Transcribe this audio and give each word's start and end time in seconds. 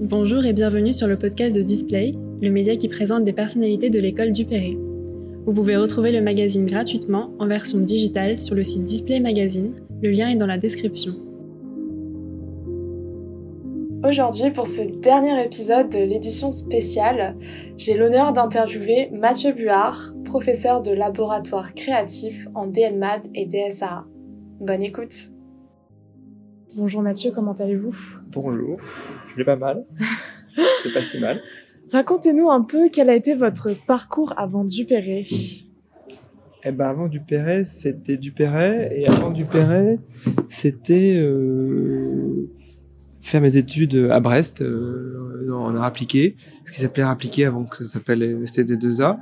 Bonjour 0.00 0.44
et 0.44 0.52
bienvenue 0.52 0.92
sur 0.92 1.06
le 1.06 1.16
podcast 1.16 1.56
de 1.56 1.62
Display, 1.62 2.14
le 2.40 2.50
média 2.50 2.76
qui 2.76 2.88
présente 2.88 3.24
des 3.24 3.32
personnalités 3.32 3.90
de 3.90 3.98
l'école 3.98 4.32
du 4.32 4.44
Perret. 4.44 4.76
Vous 5.44 5.52
pouvez 5.52 5.76
retrouver 5.76 6.12
le 6.12 6.20
magazine 6.20 6.66
gratuitement 6.66 7.32
en 7.38 7.46
version 7.46 7.78
digitale 7.78 8.36
sur 8.36 8.54
le 8.54 8.64
site 8.64 8.84
Display 8.84 9.20
Magazine, 9.20 9.72
le 10.02 10.10
lien 10.10 10.28
est 10.28 10.36
dans 10.36 10.46
la 10.46 10.58
description. 10.58 11.12
Aujourd'hui, 14.06 14.50
pour 14.52 14.66
ce 14.66 14.82
dernier 14.82 15.44
épisode 15.44 15.90
de 15.90 15.98
l'édition 15.98 16.52
spéciale, 16.52 17.34
j'ai 17.76 17.94
l'honneur 17.94 18.32
d'interviewer 18.32 19.10
Mathieu 19.12 19.52
Buard, 19.52 20.14
professeur 20.24 20.80
de 20.82 20.92
laboratoire 20.92 21.74
créatif 21.74 22.46
en 22.54 22.68
DLMAD 22.68 23.26
et 23.34 23.46
DSA. 23.46 24.04
Bonne 24.60 24.82
écoute. 24.82 25.30
Bonjour 26.78 27.02
Mathieu, 27.02 27.32
comment 27.34 27.54
allez-vous? 27.54 27.92
Bonjour, 28.30 28.78
je 29.32 29.36
vais 29.36 29.44
pas 29.44 29.56
mal. 29.56 29.84
je 30.56 30.88
vais 30.88 30.94
pas 30.94 31.02
si 31.02 31.18
mal. 31.18 31.40
Racontez-nous 31.90 32.52
un 32.52 32.62
peu 32.62 32.88
quel 32.88 33.10
a 33.10 33.16
été 33.16 33.34
votre 33.34 33.70
parcours 33.86 34.32
avant 34.36 34.64
Dupéré. 34.64 35.26
Eh 36.62 36.70
ben 36.70 36.86
avant 36.86 37.08
Dupéré, 37.08 37.64
c'était 37.64 38.16
Dupéré 38.16 38.92
et 38.96 39.08
avant 39.08 39.32
Dupéré, 39.32 39.98
c'était 40.48 41.18
euh, 41.20 42.48
faire 43.22 43.40
mes 43.40 43.56
études 43.56 44.08
à 44.12 44.20
Brest 44.20 44.62
euh, 44.62 45.50
en 45.52 45.74
art 45.74 45.82
appliqué, 45.82 46.36
ce 46.64 46.70
qui 46.70 46.80
s'appelait 46.80 47.02
art 47.02 47.10
appliqué 47.10 47.44
avant 47.44 47.64
que 47.64 47.78
ça 47.78 47.84
s'appelle 47.86 48.44
STD2A. 48.44 49.18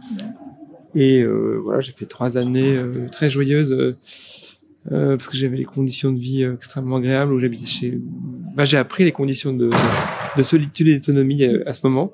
Et 0.94 1.22
euh, 1.22 1.58
voilà, 1.64 1.80
j'ai 1.80 1.92
fait 1.92 2.04
trois 2.04 2.36
années 2.36 2.78
très 3.10 3.30
joyeuses 3.30 3.98
euh, 4.92 5.16
parce 5.16 5.28
que 5.28 5.36
j'avais 5.36 5.56
les 5.56 5.64
conditions 5.64 6.12
de 6.12 6.18
vie 6.18 6.42
extrêmement 6.42 6.96
agréables 6.96 7.32
où 7.32 7.40
j'habitais 7.40 7.66
chez. 7.66 8.00
Bah, 8.54 8.64
j'ai 8.64 8.78
appris 8.78 9.04
les 9.04 9.12
conditions 9.12 9.52
de, 9.52 9.70
de 10.36 10.42
solitude 10.42 10.88
et 10.88 10.98
d'autonomie 10.98 11.44
à, 11.44 11.74
ce 11.74 11.86
moment. 11.86 12.12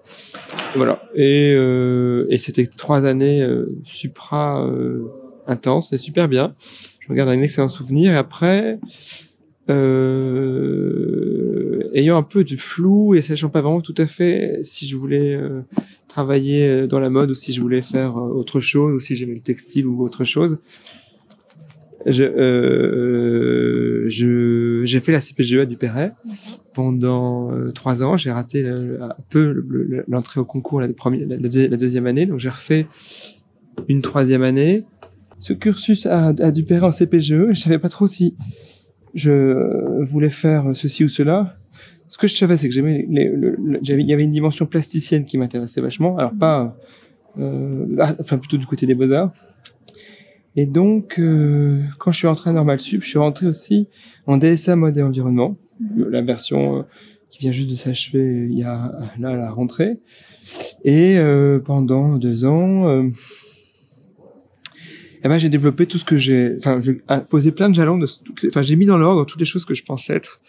Voilà. 0.75 1.03
Et, 1.15 1.53
et 1.53 2.39
c'était 2.39 2.67
trois 2.67 3.07
années 3.07 3.47
supra 3.85 4.67
intenses 5.47 5.93
et 5.93 5.99
super 5.99 6.29
bien. 6.29 6.55
Je 7.01 7.09
regarde 7.09 7.29
un 7.29 7.43
excellent 7.43 7.69
souvenir. 7.69 8.13
Et 8.13 8.17
après, 8.17 8.79
euh, 9.71 11.43
ayant 11.95 12.17
un 12.17 12.23
peu 12.23 12.45
du 12.45 12.57
flou 12.57 13.15
et 13.15 13.23
sachant 13.23 13.49
pas 13.49 13.61
vraiment 13.61 13.81
tout 13.81 13.95
à 13.99 14.07
fait 14.07 14.59
si 14.65 14.87
je 14.87 14.97
voulais 14.97 15.35
euh, 15.35 15.63
travailler 16.09 16.67
euh, 16.69 16.87
dans 16.87 16.99
la 16.99 17.11
mode 17.11 17.31
ou 17.31 17.35
si 17.35 17.53
je 17.53 17.61
voulais 17.61 17.83
faire 17.83 18.17
euh, 18.17 18.29
autre 18.29 18.61
chose 18.61 18.95
ou 18.95 19.01
si 19.01 19.15
j'aimais 19.17 19.35
le 19.35 19.41
textile 19.41 19.87
ou 19.87 20.03
autre 20.03 20.25
chose. 20.25 20.59
Je, 22.07 22.25
euh, 22.25 24.09
je 24.09 24.83
j'ai 24.85 25.01
fait 25.01 25.13
la 25.13 25.21
CPGE 25.21 25.67
du 25.67 25.77
Perret 25.77 26.13
pendant 26.73 27.51
trois 27.73 28.03
ans. 28.03 28.17
J'ai 28.17 28.31
raté 28.31 28.67
un 28.67 29.15
peu 29.29 29.65
l'entrée 30.09 30.41
au 30.41 30.45
concours 30.45 30.81
la, 30.81 30.89
première, 30.89 31.27
la, 31.29 31.77
deuxième 31.77 32.07
année, 32.07 32.27
donc 32.27 32.41
j'ai 32.41 32.49
refait 32.49 32.87
une 33.89 34.03
troisième 34.03 34.43
année. 34.43 34.85
Ce 35.39 35.53
cursus 35.53 36.07
à, 36.07 36.29
à 36.29 36.51
Dupéret 36.51 36.87
en 36.87 36.93
CPGE, 36.93 37.51
je 37.51 37.59
savais 37.59 37.79
pas 37.79 37.89
trop 37.89 38.07
si 38.07 38.37
je 39.15 40.03
voulais 40.03 40.31
faire 40.31 40.75
ceci 40.75 41.05
ou 41.05 41.09
cela. 41.09 41.57
Ce 42.13 42.19
que 42.19 42.27
je 42.27 42.37
savais, 42.37 42.59
c'est 42.59 42.69
que 42.69 42.75
j'aimais, 42.75 43.07
j'avais, 43.81 44.03
il 44.03 44.09
y 44.09 44.13
avait 44.13 44.25
une 44.25 44.33
dimension 44.33 44.67
plasticienne 44.67 45.25
qui 45.25 45.39
m'intéressait 45.39 45.81
vachement. 45.81 46.19
Alors 46.19 46.33
pas, 46.39 46.77
euh, 47.39 47.87
ah, 47.99 48.15
enfin 48.21 48.37
plutôt 48.37 48.59
du 48.59 48.67
côté 48.67 48.85
des 48.85 48.95
beaux 48.95 49.11
arts. 49.13 49.33
Et 50.57 50.67
donc, 50.67 51.19
euh, 51.19 51.83
quand 51.99 52.13
je 52.13 52.19
suis 52.19 52.27
rentré 52.27 52.51
à 52.51 52.53
Normal 52.53 52.81
Sup, 52.81 53.03
je 53.03 53.09
suis 53.09 53.19
rentré 53.19 53.47
aussi 53.47 53.89
en 54.27 54.37
DSA 54.37 54.77
mode 54.77 54.97
et 54.99 55.03
environnement, 55.03 55.57
la 55.97 56.21
version 56.21 56.79
euh, 56.79 56.83
qui 57.33 57.39
vient 57.39 57.53
juste 57.53 57.71
de 57.71 57.75
s'achever 57.75 58.47
il 58.49 58.59
y 58.59 58.63
a 58.63 58.93
là 59.19 59.35
la 59.35 59.51
rentrée. 59.51 59.99
Et 60.85 61.19
euh, 61.19 61.59
pendant 61.59 62.19
deux 62.19 62.45
ans, 62.45 62.87
euh, 62.89 63.09
eh 65.25 65.29
ben 65.29 65.39
j'ai 65.39 65.49
développé 65.49 65.87
tout 65.87 65.99
ce 65.99 66.05
que 66.05 66.19
j'ai, 66.19 66.57
enfin 66.59 66.81
j'ai 66.81 67.01
posé 67.31 67.53
plein 67.53 67.71
de 67.71 67.75
jalons 67.75 67.99
enfin 68.47 68.63
j'ai 68.63 68.77
mis 68.77 68.87
dans 68.87 68.99
l'ordre 68.99 69.25
toutes 69.25 69.39
les 69.39 69.47
choses 69.47 69.65
que 69.65 69.75
je 69.75 69.85
pensais 69.85 70.15
être 70.15 70.41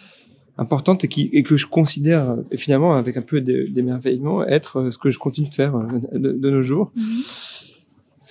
importantes 0.57 1.03
et 1.03 1.07
qui 1.07 1.29
et 1.33 1.43
que 1.43 1.57
je 1.57 1.65
considère 1.65 2.37
finalement 2.55 2.93
avec 2.93 3.17
un 3.17 3.21
peu 3.21 3.41
d'émerveillement 3.41 4.45
être 4.45 4.77
euh, 4.77 4.91
ce 4.91 4.97
que 4.97 5.09
je 5.09 5.17
continue 5.17 5.49
de 5.49 5.53
faire 5.53 5.75
euh, 5.75 5.87
de, 6.13 6.49
nos 6.49 6.61
jours. 6.61 6.91
Mm-hmm. 6.97 7.42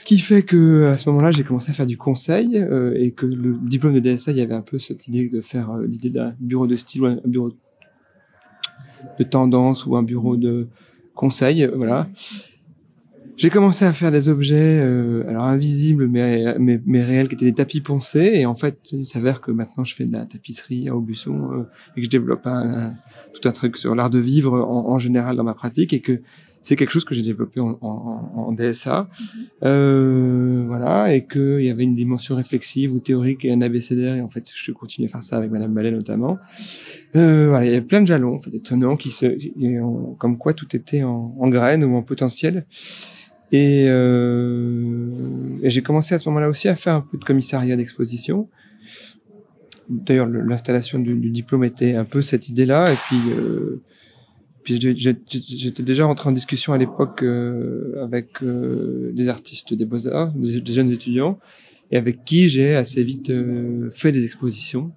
Ce 0.03 0.05
qui 0.05 0.19
fait 0.19 0.43
que 0.43 0.87
à 0.87 0.99
ce 0.99 1.09
moment-là, 1.11 1.31
j'ai 1.31 1.45
commencé 1.45 1.71
à 1.71 1.75
faire 1.75 1.87
du 1.87 1.97
conseil 1.97 2.57
euh, 2.57 2.93
et 2.97 3.13
que 3.13 3.25
le 3.25 3.57
diplôme 3.63 3.95
de 3.95 4.01
DSA, 4.01 4.33
il 4.33 4.39
y 4.39 4.41
avait 4.41 4.53
un 4.53 4.61
peu 4.61 4.81
cette 4.81 5.07
idée 5.07 5.29
de 5.29 5.41
faire 5.41 5.77
l'idée 5.79 6.11
d'un 6.11 6.35
bureau 6.41 6.67
de 6.67 6.75
style 6.75 7.03
ou 7.03 7.07
un 7.07 7.21
bureau 7.25 7.53
de 9.21 9.23
tendance 9.23 9.87
ou 9.87 9.95
un 9.95 10.03
bureau 10.03 10.37
de 10.37 10.67
conseil, 11.15 11.71
voilà. 11.73 12.09
J'ai 13.37 13.49
commencé 13.49 13.85
à 13.85 13.93
faire 13.93 14.11
des 14.11 14.29
objets, 14.29 14.81
euh, 14.81 15.23
alors 15.29 15.45
invisibles 15.45 16.09
mais, 16.09 16.57
mais, 16.59 17.05
réels, 17.05 17.29
qui 17.29 17.37
étaient 17.37 17.45
des 17.45 17.55
tapis 17.55 17.81
poncés. 17.81 18.33
Et 18.35 18.45
en 18.45 18.57
fait, 18.57 18.91
il 18.91 19.07
s'avère 19.07 19.41
que 19.41 19.53
maintenant, 19.53 19.85
je 19.85 19.95
fais 19.95 20.05
de 20.05 20.13
la 20.13 20.27
tapisserie 20.27 20.89
à 20.89 20.97
Aubusson 20.97 21.53
euh, 21.53 21.63
et 21.97 22.01
que 22.01 22.07
je 22.07 22.11
développe 22.11 22.45
un, 22.49 22.95
tout 23.35 23.49
un 23.49 23.53
truc 23.53 23.77
sur 23.77 23.95
l'art 23.95 24.11
de 24.11 24.19
vivre 24.19 24.61
en, 24.61 24.89
en, 24.91 24.99
général 24.99 25.37
dans 25.37 25.45
ma 25.45 25.55
pratique 25.55 25.93
et 25.93 26.01
que 26.01 26.23
c'est 26.63 26.77
quelque 26.77 26.91
chose 26.91 27.05
que 27.05 27.15
j'ai 27.15 27.23
développé 27.23 27.61
en, 27.61 27.77
en, 27.81 28.33
en 28.35 28.53
DSA. 28.53 29.09
Mm-hmm. 29.11 29.27
Euh, 29.65 30.65
voilà, 30.67 31.15
et 31.15 31.27
qu'il 31.27 31.63
y 31.63 31.71
avait 31.71 31.83
une 31.83 31.95
dimension 31.95 32.37
réflexive 32.37 32.95
ou 32.95 33.01
théorique 33.01 33.45
et 33.45 33.53
un 33.53 33.61
abécédaire. 33.61 34.15
Et 34.15 34.21
en 34.21 34.29
fait, 34.29 34.51
je 34.55 34.73
continue 34.73 35.07
à 35.07 35.11
faire 35.11 35.23
ça 35.23 35.37
avec 35.37 35.51
Madame 35.51 35.75
Ballet 35.75 35.91
notamment. 35.91 36.39
Euh, 37.17 37.49
voilà, 37.49 37.67
il 37.67 37.71
y 37.71 37.75
avait 37.75 37.85
plein 37.85 38.01
de 38.01 38.07
jalons, 38.07 38.37
en 38.37 38.39
fait, 38.39 38.55
étonnants, 38.55 38.97
qui 38.97 39.11
se, 39.11 39.27
comme 40.17 40.39
quoi 40.39 40.55
tout 40.55 40.75
était 40.75 41.03
en, 41.03 41.37
en 41.39 41.49
graines 41.49 41.85
ou 41.85 41.97
en 41.97 42.03
potentiel. 42.03 42.67
Et, 43.51 43.85
euh, 43.89 45.11
et 45.63 45.71
j'ai 45.71 45.83
commencé 45.83 46.15
à 46.15 46.19
ce 46.19 46.29
moment-là 46.31 46.49
aussi 46.49 46.69
à 46.69 46.77
faire 46.77 46.95
un 46.95 47.01
peu 47.03 47.19
de 47.19 47.25
commissariat 47.25 47.77
d'exposition. 47.77 48.49
D'ailleurs, 49.91 50.27
l'installation 50.27 50.99
du, 50.99 51.17
du, 51.17 51.31
diplôme 51.31 51.65
était 51.65 51.95
un 51.97 52.05
peu 52.05 52.23
cette 52.23 52.49
idée-là. 52.49 52.93
Et 52.93 52.97
puis, 52.97 53.19
euh, 53.31 53.83
puis 54.63 54.81
j'étais 54.81 55.83
déjà 55.83 56.05
rentré 56.05 56.29
en 56.29 56.33
discussion 56.33 56.73
à 56.73 56.79
l'époque 56.79 57.23
euh, 57.23 58.03
avec 58.03 58.43
euh, 58.43 59.11
des 59.13 59.29
artistes 59.29 59.75
des 59.75 59.85
beaux-arts, 59.85 60.33
des, 60.33 60.61
des, 60.61 60.73
jeunes 60.73 60.91
étudiants, 60.91 61.39
et 61.91 61.97
avec 61.97 62.25
qui 62.25 62.49
j'ai 62.49 62.75
assez 62.75 63.03
vite 63.03 63.31
euh, 63.31 63.91
fait 63.91 64.13
des 64.13 64.25
expositions 64.25 64.93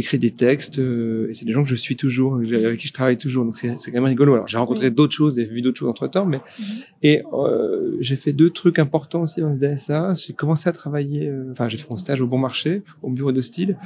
écrit 0.00 0.18
des 0.18 0.32
textes 0.32 0.78
euh, 0.78 1.28
et 1.28 1.34
c'est 1.34 1.44
des 1.44 1.52
gens 1.52 1.62
que 1.62 1.68
je 1.68 1.74
suis 1.74 1.96
toujours 1.96 2.36
avec 2.36 2.78
qui 2.78 2.88
je 2.88 2.92
travaille 2.92 3.16
toujours 3.16 3.44
donc 3.44 3.56
c'est 3.56 3.78
c'est 3.78 3.90
quand 3.90 3.98
même 3.98 4.08
rigolo. 4.08 4.34
Alors 4.34 4.48
j'ai 4.48 4.58
rencontré 4.58 4.90
d'autres 4.90 5.14
choses 5.14 5.38
et 5.38 5.44
vu 5.44 5.62
d'autres 5.62 5.78
choses 5.78 5.88
entre 5.88 6.06
temps 6.08 6.26
mais 6.26 6.38
mhm. 6.38 6.64
et 7.02 7.22
euh, 7.32 7.96
j'ai 8.00 8.16
fait 8.16 8.32
deux 8.32 8.50
trucs 8.50 8.78
importants 8.78 9.22
aussi 9.22 9.40
dans 9.40 9.54
ce 9.54 9.58
DSA 9.58 10.14
j'ai 10.14 10.32
commencé 10.32 10.68
à 10.68 10.72
travailler 10.72 11.28
euh, 11.28 11.52
enfin 11.52 11.68
j'ai 11.68 11.76
fait 11.76 11.88
mon 11.88 11.96
stage 11.96 12.20
au 12.20 12.26
bon 12.26 12.38
marché 12.38 12.82
au 13.02 13.10
bureau 13.10 13.32
de 13.32 13.40
style 13.40 13.76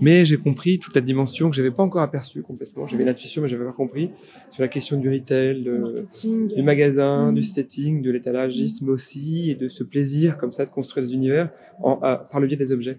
mais 0.00 0.24
j'ai 0.24 0.36
compris 0.36 0.78
toute 0.78 0.94
la 0.94 1.00
dimension 1.00 1.50
que 1.50 1.56
j'avais 1.56 1.70
pas 1.70 1.82
encore 1.82 2.02
aperçue 2.02 2.42
complètement. 2.42 2.86
J'avais 2.86 3.04
l'intuition 3.04 3.42
mais 3.42 3.48
j'avais 3.48 3.64
pas 3.64 3.72
compris 3.72 4.10
sur 4.50 4.62
la 4.62 4.68
question 4.68 4.98
du 4.98 5.10
retail 5.10 5.62
du 5.62 6.62
magasin 6.62 7.32
du 7.32 7.40
mhm. 7.40 7.42
setting 7.42 8.02
de 8.02 8.10
l'étalagisme 8.10 8.88
aussi 8.88 9.50
et 9.50 9.54
de 9.54 9.68
ce 9.68 9.84
plaisir 9.84 10.38
comme 10.38 10.52
ça 10.52 10.64
de 10.64 10.70
construire 10.70 11.06
des 11.06 11.14
univers 11.14 11.50
en, 11.82 11.96
par 11.96 12.40
le 12.40 12.46
biais 12.46 12.56
des 12.56 12.72
objets 12.72 12.98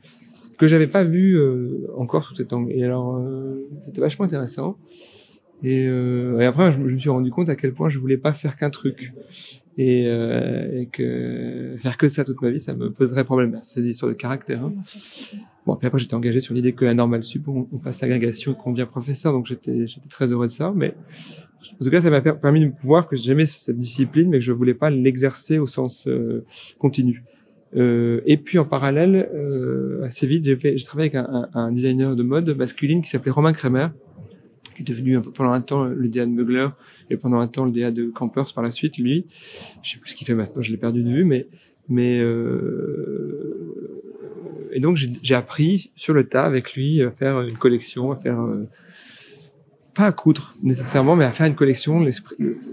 que 0.57 0.67
j'avais 0.67 0.87
pas 0.87 1.03
vu 1.03 1.35
euh, 1.35 1.87
encore 1.95 2.23
sous 2.23 2.35
cet 2.35 2.51
angle. 2.51 2.71
Et 2.71 2.83
alors, 2.83 3.17
euh, 3.17 3.67
c'était 3.85 4.01
vachement 4.01 4.25
intéressant. 4.25 4.77
Et, 5.63 5.87
euh, 5.87 6.39
et 6.39 6.45
après, 6.45 6.71
je, 6.71 6.79
me 6.79 6.97
suis 6.97 7.09
rendu 7.09 7.31
compte 7.31 7.49
à 7.49 7.55
quel 7.55 7.73
point 7.73 7.89
je 7.89 7.99
voulais 7.99 8.17
pas 8.17 8.33
faire 8.33 8.55
qu'un 8.55 8.69
truc. 8.69 9.13
Et, 9.79 10.05
et, 10.05 10.87
que 10.91 11.75
faire 11.77 11.97
que 11.97 12.09
ça 12.09 12.23
toute 12.23 12.41
ma 12.41 12.49
vie, 12.49 12.59
ça 12.59 12.73
me 12.73 12.91
poserait 12.91 13.23
problème. 13.23 13.59
C'est 13.61 13.81
l'histoire 13.81 14.11
de 14.11 14.17
caractère. 14.17 14.63
Hein. 14.63 14.73
Bon, 15.67 15.75
puis 15.75 15.85
après, 15.85 15.99
j'étais 15.99 16.15
engagé 16.15 16.41
sur 16.41 16.55
l'idée 16.55 16.73
que 16.73 16.83
la 16.83 16.95
normale 16.95 17.23
sup, 17.23 17.47
on, 17.47 17.67
on 17.71 17.77
passe 17.77 18.01
agrégation 18.01 18.53
et 18.53 18.55
qu'on 18.55 18.71
devient 18.71 18.87
professeur, 18.89 19.33
donc 19.33 19.45
j'étais 19.45 19.85
j'étais 19.85 20.07
très 20.09 20.31
heureux 20.31 20.47
de 20.47 20.51
ça. 20.51 20.73
Mais 20.75 20.95
en 21.79 21.83
tout 21.85 21.91
cas, 21.91 22.01
ça 22.01 22.09
m'a 22.09 22.21
permis 22.21 22.65
de 22.65 22.71
voir 22.81 23.07
que 23.07 23.15
j'aimais 23.15 23.45
cette 23.45 23.77
discipline, 23.77 24.29
mais 24.29 24.39
que 24.39 24.43
je 24.43 24.51
voulais 24.51 24.73
pas 24.73 24.89
l'exercer 24.89 25.59
au 25.59 25.67
sens 25.67 26.09
continu. 26.79 27.23
Euh, 27.75 28.21
et 28.25 28.37
puis 28.37 28.59
en 28.59 28.65
parallèle, 28.65 29.29
euh, 29.33 30.05
assez 30.05 30.25
vite, 30.25 30.45
j'ai 30.45 30.55
fait, 30.55 30.75
travaillé 30.75 31.11
avec 31.13 31.29
un, 31.29 31.49
un, 31.53 31.71
designer 31.71 32.15
de 32.15 32.23
mode 32.23 32.49
masculine 32.55 33.01
qui 33.01 33.09
s'appelait 33.09 33.31
Romain 33.31 33.51
Kremer, 33.51 33.89
qui 34.75 34.83
est 34.83 34.85
devenu 34.85 35.19
pendant 35.21 35.51
un 35.51 35.61
temps 35.61 35.85
le 35.85 36.07
DA 36.07 36.25
de 36.25 36.31
Mugler 36.31 36.67
et 37.09 37.17
pendant 37.17 37.39
un 37.39 37.47
temps 37.47 37.65
le 37.65 37.71
DA 37.71 37.91
de 37.91 38.05
Campers 38.05 38.53
par 38.53 38.63
la 38.63 38.71
suite. 38.71 38.97
Lui, 38.97 39.25
je 39.81 39.91
sais 39.91 39.97
plus 39.97 40.11
ce 40.11 40.15
qu'il 40.15 40.25
fait 40.25 40.35
maintenant, 40.35 40.61
je 40.61 40.71
l'ai 40.71 40.77
perdu 40.77 41.03
de 41.03 41.09
vue, 41.09 41.25
mais 41.25 41.47
mais 41.89 42.19
euh, 42.19 43.47
et 44.71 44.79
donc 44.79 44.97
j'ai 44.97 45.35
appris 45.35 45.91
sur 45.95 46.13
le 46.13 46.27
tas 46.27 46.43
avec 46.43 46.73
lui 46.73 47.01
à 47.01 47.11
faire 47.11 47.41
une 47.41 47.57
collection, 47.57 48.11
à 48.11 48.17
faire 48.17 48.39
euh, 48.41 48.67
pas 49.93 50.05
à 50.05 50.11
coudre 50.11 50.55
nécessairement, 50.61 51.15
mais 51.15 51.25
à 51.25 51.31
faire 51.31 51.47
une 51.47 51.55
collection, 51.55 52.05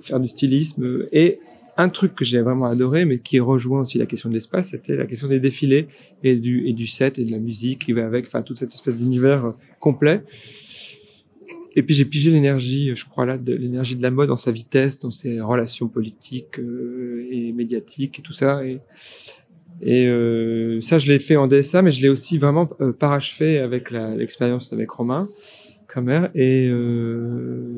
faire 0.01 0.21
du 0.21 0.29
stylisme 0.29 1.07
et 1.13 1.41
un 1.77 1.89
truc 1.89 2.15
que 2.15 2.25
j'ai 2.25 2.41
vraiment 2.41 2.67
adoré, 2.67 3.05
mais 3.05 3.19
qui 3.19 3.41
rejoint 3.41 3.81
aussi 3.81 3.99
la 3.99 4.07
question 4.07 4.29
de 4.29 4.35
l'espace, 4.35 4.71
c'était 4.71 4.97
la 4.97 5.07
question 5.07 5.29
des 5.29 5.41
défilés 5.41 5.89
et 6.23 6.37
du, 6.37 6.67
et 6.67 6.73
du 6.73 6.87
set 6.87 7.19
et 7.19 7.25
de 7.25 7.31
la 7.31 7.39
musique 7.39 7.87
qui 7.87 7.93
va 7.93 8.07
avec, 8.07 8.27
enfin 8.27 8.43
toute 8.43 8.59
cette 8.59 8.73
espèce 8.73 8.99
d'univers 8.99 9.47
euh, 9.47 9.53
complet. 9.81 10.23
et 11.75 11.83
puis 11.83 11.95
j'ai 11.95 12.05
pigé 12.05 12.31
l'énergie, 12.31 12.95
je 12.95 13.05
crois 13.05 13.27
là, 13.27 13.39
de 13.39 13.53
l'énergie 13.53 13.97
de 13.97 14.03
la 14.03 14.11
mode 14.11 14.29
dans 14.29 14.37
sa 14.37 14.53
vitesse, 14.53 15.01
dans 15.01 15.11
ses 15.11 15.41
relations 15.41 15.89
politiques 15.89 16.59
euh, 16.59 17.27
et 17.31 17.53
médiatiques 17.53 18.19
et 18.19 18.23
tout 18.23 18.33
ça. 18.33 18.65
Et, 18.65 18.81
et 19.81 20.07
euh, 20.09 20.81
ça, 20.81 20.99
je 20.99 21.11
l'ai 21.11 21.19
fait 21.19 21.37
en 21.37 21.47
DSA, 21.47 21.83
mais 21.83 21.91
je 21.91 22.01
l'ai 22.01 22.09
aussi 22.09 22.39
vraiment 22.39 22.69
euh, 22.81 22.93
parachevé 22.93 23.59
avec 23.59 23.91
l'expérience 23.91 24.73
avec 24.73 24.91
Romain 24.91 25.29
Kramer. 25.89 26.29
Et, 26.35 26.69
euh, 26.71 27.74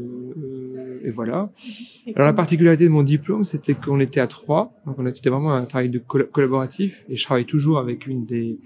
et 1.06 1.10
voilà. 1.10 1.50
Alors 2.16 2.26
la 2.26 2.32
particularité 2.32 2.84
de 2.84 2.90
mon 2.90 3.04
diplôme, 3.04 3.44
c'était 3.44 3.74
qu'on 3.74 4.00
était 4.00 4.18
à 4.18 4.26
trois, 4.26 4.72
donc 4.86 4.96
on 4.98 5.06
était 5.06 5.30
vraiment 5.30 5.52
un 5.52 5.64
travail 5.64 5.88
de 5.88 6.00
collaboratif. 6.00 7.04
Et 7.08 7.14
je 7.14 7.24
travaille 7.24 7.46
toujours 7.46 7.78
avec 7.78 8.06
une 8.08 8.26
des 8.26 8.58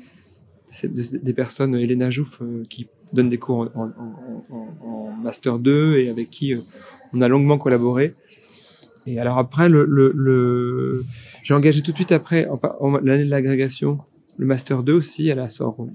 des 0.85 1.35
personnes, 1.35 1.75
Elena 1.75 2.11
Jouf, 2.11 2.41
euh, 2.41 2.63
qui 2.71 2.87
donne 3.13 3.29
des 3.29 3.39
cours 3.39 3.71
en, 3.75 3.87
en, 3.87 3.93
en, 4.51 4.87
en, 4.87 5.11
master 5.23 5.59
2 5.59 5.99
et 5.99 6.09
avec 6.09 6.31
qui 6.31 6.55
euh, 6.55 6.61
on 7.13 7.21
a 7.21 7.29
longuement 7.29 7.59
collaboré. 7.59 8.15
Et 9.07 9.19
alors 9.19 9.39
après, 9.39 9.69
le, 9.69 9.85
le, 9.85 10.13
le... 10.15 11.05
j'ai 11.43 11.55
engagé 11.55 11.83
tout 11.83 11.91
de 11.91 11.97
suite 11.97 12.13
après, 12.13 12.49
l'année 13.03 13.25
de 13.25 13.31
l'agrégation, 13.31 13.99
le 14.39 14.47
master 14.47 14.85
2 14.85 14.93
aussi 14.93 15.31
à 15.31 15.35
la 15.35 15.49
Sorbonne, 15.49 15.95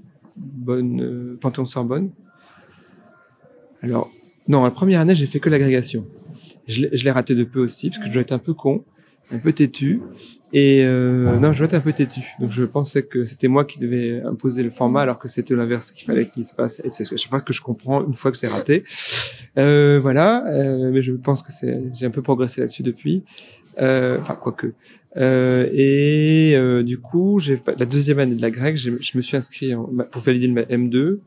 euh, 0.68 1.38
Panthéon-Sorbonne. 1.40 2.10
Alors, 3.80 4.10
non, 4.46 4.62
la 4.62 4.70
première 4.70 5.00
année, 5.00 5.14
j'ai 5.14 5.26
fait 5.26 5.40
que 5.40 5.48
l'agrégation. 5.48 6.06
Je 6.66 7.04
l'ai 7.04 7.10
raté 7.10 7.34
de 7.34 7.44
peu 7.44 7.60
aussi, 7.60 7.90
parce 7.90 8.00
que 8.00 8.06
je 8.06 8.12
dois 8.12 8.22
être 8.22 8.32
un 8.32 8.38
peu 8.38 8.54
con 8.54 8.84
un 9.32 9.38
peu 9.38 9.52
têtu. 9.52 10.00
Et 10.52 10.84
euh, 10.84 11.38
non 11.38 11.52
je 11.52 11.58
dois 11.58 11.66
être 11.66 11.74
un 11.74 11.80
peu 11.80 11.92
têtu. 11.92 12.22
Donc 12.38 12.50
je 12.50 12.64
pensais 12.64 13.02
que 13.02 13.24
c'était 13.24 13.48
moi 13.48 13.64
qui 13.64 13.78
devais 13.78 14.22
imposer 14.22 14.62
le 14.62 14.70
format 14.70 15.02
alors 15.02 15.18
que 15.18 15.28
c'était 15.28 15.54
l'inverse 15.54 15.90
qu'il 15.90 16.06
fallait 16.06 16.26
qu'il 16.26 16.44
se 16.44 16.54
passe 16.54 16.80
et 16.84 16.90
c'est 16.90 17.04
chaque 17.04 17.28
fois 17.28 17.40
que 17.40 17.52
je 17.52 17.60
comprends 17.60 18.06
une 18.06 18.14
fois 18.14 18.30
que 18.30 18.36
c'est 18.36 18.48
raté. 18.48 18.84
Euh, 19.58 19.98
voilà. 20.00 20.46
Euh, 20.46 20.90
mais 20.92 21.02
je 21.02 21.12
pense 21.12 21.42
que 21.42 21.52
c'est 21.52 21.92
j'ai 21.94 22.06
un 22.06 22.10
peu 22.10 22.22
progressé 22.22 22.60
là-dessus 22.60 22.82
depuis. 22.82 23.24
Euh, 23.78 24.18
enfin 24.20 24.36
quoique. 24.36 24.72
Euh, 25.16 25.68
et 25.72 26.54
euh, 26.56 26.82
du 26.82 26.98
coup 26.98 27.38
j'ai 27.38 27.60
la 27.78 27.86
deuxième 27.86 28.18
année 28.18 28.34
de 28.34 28.42
la 28.42 28.50
grecque 28.50 28.76
je 28.76 28.90
me 28.90 29.22
suis 29.22 29.36
inscrit 29.36 29.72
pour 30.10 30.22
valider 30.22 30.46
le 30.46 30.62
M2 30.62 31.18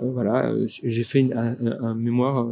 voilà. 0.00 0.52
J'ai 0.66 1.02
fait 1.02 1.18
une, 1.18 1.32
un, 1.32 1.56
un, 1.82 1.94
mémoire 1.94 2.46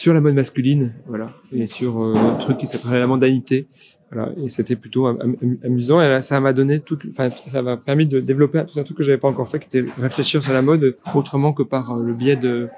sur 0.00 0.14
la 0.14 0.22
mode 0.22 0.34
masculine, 0.34 0.94
voilà, 1.06 1.30
et 1.52 1.66
sur 1.66 2.02
euh, 2.02 2.14
un 2.16 2.36
truc 2.36 2.56
qui 2.56 2.66
s'appelait 2.66 2.98
la 2.98 3.06
mondanité. 3.06 3.68
Voilà, 4.10 4.32
et 4.42 4.48
c'était 4.48 4.74
plutôt 4.74 5.06
amusant. 5.06 6.00
Et 6.00 6.08
là, 6.08 6.22
ça 6.22 6.40
m'a 6.40 6.54
donné 6.54 6.80
tout, 6.80 6.98
enfin, 7.10 7.28
ça 7.46 7.60
m'a 7.60 7.76
permis 7.76 8.06
de 8.06 8.18
développer 8.18 8.64
tout 8.66 8.80
un 8.80 8.82
truc 8.82 8.96
que 8.96 9.02
j'avais 9.02 9.18
pas 9.18 9.28
encore 9.28 9.46
fait, 9.46 9.58
qui 9.58 9.66
était 9.66 9.88
réfléchir 9.98 10.42
sur 10.42 10.54
la 10.54 10.62
mode 10.62 10.96
autrement 11.14 11.52
que 11.52 11.62
par 11.62 11.92
euh, 11.92 12.02
le 12.02 12.14
biais 12.14 12.36
de 12.36 12.68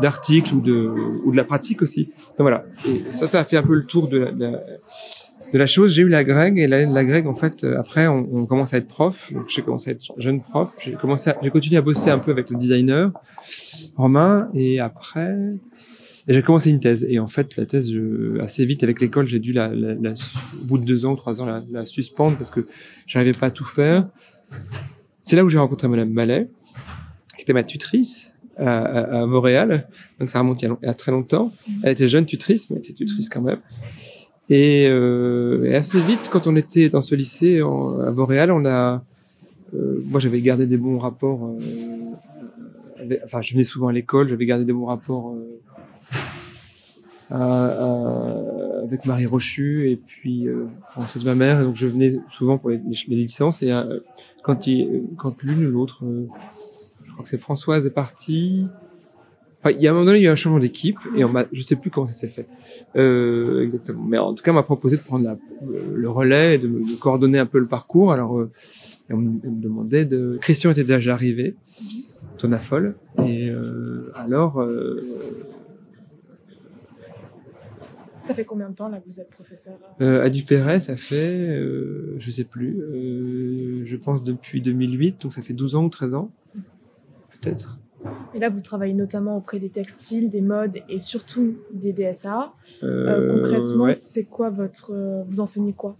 d'articles 0.00 0.52
ou 0.52 0.60
de 0.60 0.92
ou 1.24 1.30
de 1.30 1.36
la 1.36 1.44
pratique 1.44 1.80
aussi. 1.80 2.06
Donc 2.06 2.40
voilà. 2.40 2.64
Et 2.88 3.04
ça, 3.12 3.28
ça 3.28 3.38
a 3.38 3.44
fait 3.44 3.56
un 3.56 3.62
peu 3.62 3.76
le 3.76 3.84
tour 3.84 4.08
de 4.08 4.18
la, 4.18 4.32
de 4.32 5.58
la, 5.58 5.66
chose. 5.68 5.92
J'ai 5.92 6.02
eu 6.02 6.08
la 6.08 6.24
Greg 6.24 6.58
et 6.58 6.66
la, 6.66 6.86
la 6.86 7.04
Greg, 7.04 7.28
en 7.28 7.36
fait, 7.36 7.62
euh, 7.62 7.78
après, 7.78 8.08
on, 8.08 8.28
on 8.32 8.46
commence 8.46 8.74
à 8.74 8.78
être 8.78 8.88
prof. 8.88 9.32
Donc, 9.32 9.44
j'ai 9.48 9.62
commencé 9.62 9.90
à 9.90 9.92
être 9.92 10.12
jeune 10.16 10.42
prof. 10.42 10.76
J'ai 10.82 10.94
commencé, 10.94 11.30
j'ai 11.40 11.50
continué 11.50 11.76
à 11.76 11.82
bosser 11.82 12.10
un 12.10 12.18
peu 12.18 12.32
avec 12.32 12.50
le 12.50 12.56
designer 12.56 13.12
Romain. 13.96 14.50
Et 14.54 14.80
après, 14.80 15.36
et 16.28 16.34
j'ai 16.34 16.42
commencé 16.42 16.70
une 16.70 16.78
thèse. 16.78 17.06
Et 17.08 17.18
en 17.18 17.26
fait, 17.26 17.56
la 17.56 17.64
thèse, 17.64 17.90
je, 17.90 18.38
assez 18.40 18.64
vite 18.66 18.82
avec 18.82 19.00
l'école, 19.00 19.26
j'ai 19.26 19.38
dû 19.38 19.52
la, 19.54 19.68
la, 19.68 19.94
la, 19.94 20.12
au 20.12 20.64
bout 20.64 20.78
de 20.78 20.84
deux 20.84 21.06
ans, 21.06 21.16
trois 21.16 21.40
ans, 21.40 21.46
la, 21.46 21.64
la 21.70 21.86
suspendre 21.86 22.36
parce 22.36 22.50
que 22.50 22.66
j'arrivais 23.06 23.32
pas 23.32 23.46
à 23.46 23.50
tout 23.50 23.64
faire. 23.64 24.06
C'est 25.22 25.36
là 25.36 25.44
où 25.44 25.48
j'ai 25.48 25.58
rencontré 25.58 25.88
Madame 25.88 26.10
Mallet, 26.10 26.48
qui 27.36 27.42
était 27.42 27.54
ma 27.54 27.62
tutrice 27.64 28.30
à, 28.58 28.78
à, 28.78 29.22
à 29.22 29.26
Montréal. 29.26 29.88
Donc 30.20 30.28
ça 30.28 30.40
remonte 30.40 30.62
il 30.62 30.70
a, 30.82 30.94
très 30.94 31.12
longtemps. 31.12 31.50
Elle 31.82 31.92
était 31.92 32.08
jeune 32.08 32.26
tutrice, 32.26 32.68
mais 32.68 32.76
elle 32.76 32.82
était 32.82 32.92
tutrice 32.92 33.30
quand 33.30 33.42
même. 33.42 33.60
Et, 34.50 34.86
euh, 34.88 35.64
et 35.64 35.74
assez 35.74 36.00
vite, 36.00 36.28
quand 36.30 36.46
on 36.46 36.56
était 36.56 36.88
dans 36.88 37.02
ce 37.02 37.14
lycée 37.14 37.62
en, 37.62 38.00
à 38.00 38.10
Montréal, 38.10 38.50
on 38.50 38.64
a, 38.64 39.04
euh, 39.74 40.02
moi 40.06 40.20
j'avais 40.20 40.40
gardé 40.40 40.66
des 40.66 40.78
bons 40.78 40.98
rapports. 40.98 41.46
Euh, 41.46 43.16
enfin, 43.24 43.42
je 43.42 43.52
venais 43.52 43.64
souvent 43.64 43.88
à 43.88 43.92
l'école, 43.92 44.28
j'avais 44.28 44.46
gardé 44.46 44.64
des 44.64 44.72
bons 44.72 44.86
rapports 44.86 45.32
euh, 45.32 45.60
euh, 47.30 48.84
avec 48.84 49.04
Marie 49.04 49.26
Rochu 49.26 49.88
et 49.90 49.96
puis 49.96 50.48
euh, 50.48 50.66
Françoise 50.86 51.24
ma 51.24 51.34
mère. 51.34 51.62
donc 51.62 51.76
je 51.76 51.86
venais 51.86 52.18
souvent 52.30 52.56
pour 52.58 52.70
les, 52.70 52.80
les 53.08 53.16
licences 53.16 53.62
et 53.62 53.70
euh, 53.70 54.00
quand 54.42 54.66
il, 54.66 55.02
quand 55.18 55.42
l'une 55.42 55.66
ou 55.66 55.70
l'autre, 55.70 56.04
euh, 56.04 56.26
je 57.04 57.12
crois 57.12 57.22
que 57.22 57.28
c'est 57.28 57.38
Françoise 57.38 57.84
est 57.84 57.90
partie. 57.90 58.66
Enfin, 59.60 59.74
il 59.76 59.82
y 59.82 59.88
a 59.88 59.90
un 59.90 59.92
moment 59.92 60.06
donné, 60.06 60.18
il 60.18 60.22
y 60.22 60.26
a 60.26 60.30
eu 60.30 60.32
un 60.32 60.36
changement 60.36 60.60
d'équipe 60.60 60.98
et 61.16 61.24
on 61.24 61.28
m'a, 61.28 61.44
je 61.52 61.60
sais 61.62 61.76
plus 61.76 61.90
comment 61.90 62.06
ça 62.06 62.12
s'est 62.12 62.28
fait 62.28 62.46
euh, 62.96 63.64
exactement. 63.64 64.04
Mais 64.04 64.16
en 64.16 64.32
tout 64.32 64.42
cas, 64.42 64.52
on 64.52 64.54
m'a 64.54 64.62
proposé 64.62 64.96
de 64.96 65.02
prendre 65.02 65.24
la, 65.24 65.36
le 65.92 66.08
relais 66.08 66.54
et 66.54 66.58
de, 66.58 66.68
de, 66.68 66.94
coordonner 66.98 67.38
un 67.38 67.46
peu 67.46 67.58
le 67.58 67.66
parcours. 67.66 68.12
Alors, 68.12 68.32
on, 68.32 68.50
on, 69.10 69.16
me 69.16 69.60
demandait 69.60 70.04
de. 70.04 70.38
Christian 70.40 70.70
était 70.70 70.84
déjà 70.84 71.12
arrivé, 71.12 71.56
Tona 72.38 72.58
Folle, 72.58 72.94
et 73.18 73.50
alors 74.14 74.64
ça 78.28 78.34
fait 78.34 78.44
combien 78.44 78.68
de 78.68 78.74
temps 78.74 78.88
là 78.88 79.00
que 79.00 79.06
vous 79.06 79.20
êtes 79.20 79.30
professeur 79.30 79.78
euh, 80.02 80.22
À 80.22 80.28
Dupéret, 80.28 80.80
ça 80.80 80.96
fait, 80.96 81.48
euh, 81.48 82.14
je 82.18 82.30
sais 82.30 82.44
plus, 82.44 82.78
euh, 82.78 83.84
je 83.84 83.96
pense 83.96 84.22
depuis 84.22 84.60
2008, 84.60 85.22
donc 85.22 85.32
ça 85.32 85.40
fait 85.40 85.54
12 85.54 85.76
ans 85.76 85.84
ou 85.84 85.88
13 85.88 86.14
ans, 86.14 86.30
peut-être. 87.30 87.80
Et 88.34 88.38
là, 88.38 88.50
vous 88.50 88.60
travaillez 88.60 88.94
notamment 88.94 89.38
auprès 89.38 89.58
des 89.58 89.70
textiles, 89.70 90.30
des 90.30 90.42
modes 90.42 90.78
et 90.88 91.00
surtout 91.00 91.56
des 91.72 91.92
DSA. 91.92 92.52
Euh, 92.82 93.42
concrètement, 93.42 93.84
ouais. 93.84 93.92
c'est 93.92 94.24
quoi 94.24 94.50
votre, 94.50 95.24
vous 95.26 95.40
enseignez 95.40 95.72
quoi? 95.72 95.96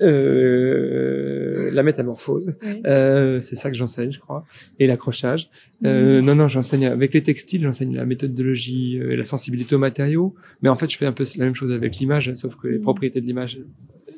Euh, 0.00 1.70
la 1.72 1.82
métamorphose, 1.82 2.54
oui. 2.62 2.82
euh, 2.86 3.40
c'est 3.42 3.56
ça 3.56 3.70
que 3.70 3.76
j'enseigne, 3.76 4.12
je 4.12 4.20
crois, 4.20 4.44
et 4.78 4.86
l'accrochage. 4.86 5.50
Euh, 5.84 6.20
mmh. 6.20 6.24
Non, 6.24 6.34
non, 6.34 6.48
j'enseigne 6.48 6.86
avec 6.86 7.14
les 7.14 7.22
textiles, 7.22 7.62
j'enseigne 7.62 7.94
la 7.94 8.06
méthodologie 8.06 8.96
et 8.96 9.16
la 9.16 9.24
sensibilité 9.24 9.74
aux 9.74 9.78
matériaux, 9.78 10.34
mais 10.62 10.68
en 10.68 10.76
fait, 10.76 10.90
je 10.90 10.96
fais 10.96 11.06
un 11.06 11.12
peu 11.12 11.24
la 11.36 11.44
même 11.44 11.54
chose 11.54 11.72
avec 11.72 11.96
l'image, 11.96 12.32
sauf 12.34 12.56
que 12.56 12.68
les 12.68 12.78
mmh. 12.78 12.82
propriétés 12.82 13.20
de 13.20 13.26
l'image, 13.26 13.60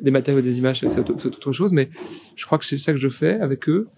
des 0.01 0.11
matériaux 0.11 0.41
et 0.41 0.43
des 0.43 0.59
images, 0.59 0.85
c'est 0.87 0.99
autre, 0.99 1.27
autre 1.27 1.53
chose, 1.53 1.73
mais 1.73 1.91
je 2.37 2.45
crois 2.47 2.59
que 2.59 2.65
c'est 2.65 2.79
ça 2.79 2.93
que 2.93 2.99
je 2.99 3.09
fais 3.09 3.41
avec 3.41 3.69
eux. 3.69 3.89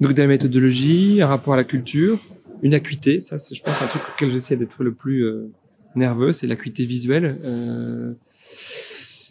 Donc, 0.00 0.12
de 0.12 0.20
la 0.20 0.28
méthodologie, 0.28 1.20
un 1.22 1.26
rapport 1.26 1.54
à 1.54 1.56
la 1.56 1.64
culture, 1.64 2.18
une 2.62 2.74
acuité, 2.74 3.20
ça, 3.20 3.38
c'est, 3.38 3.54
je 3.54 3.62
pense, 3.62 3.80
un 3.80 3.86
truc 3.86 4.02
auquel 4.12 4.30
j'essaie 4.30 4.56
d'être 4.56 4.82
le 4.82 4.92
plus 4.92 5.24
euh, 5.24 5.50
nerveux, 5.94 6.32
c'est 6.32 6.46
l'acuité 6.46 6.84
visuelle. 6.84 7.38
Euh, 7.44 8.12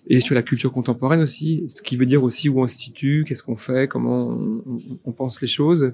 et 0.07 0.19
sur 0.19 0.35
la 0.35 0.43
culture 0.43 0.71
contemporaine 0.71 1.21
aussi, 1.21 1.63
ce 1.67 1.81
qui 1.81 1.97
veut 1.97 2.05
dire 2.05 2.23
aussi 2.23 2.47
où 2.47 2.59
on 2.59 2.67
se 2.67 2.77
situe, 2.77 3.25
qu'est-ce 3.27 3.41
qu'on 3.41 3.55
fait, 3.55 3.87
comment 3.87 4.37
on, 5.05 5.11
pense 5.11 5.41
les 5.41 5.47
choses. 5.47 5.93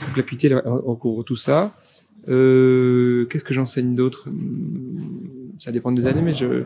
Donc 0.00 0.16
l'acuité 0.16 0.54
recouvre 0.54 1.24
tout 1.24 1.36
ça. 1.36 1.74
Euh, 2.28 3.24
qu'est-ce 3.26 3.44
que 3.44 3.54
j'enseigne 3.54 3.94
d'autre? 3.94 4.28
Ça 5.58 5.72
dépend 5.72 5.90
des 5.90 6.06
années, 6.06 6.22
mais 6.22 6.32
je, 6.32 6.62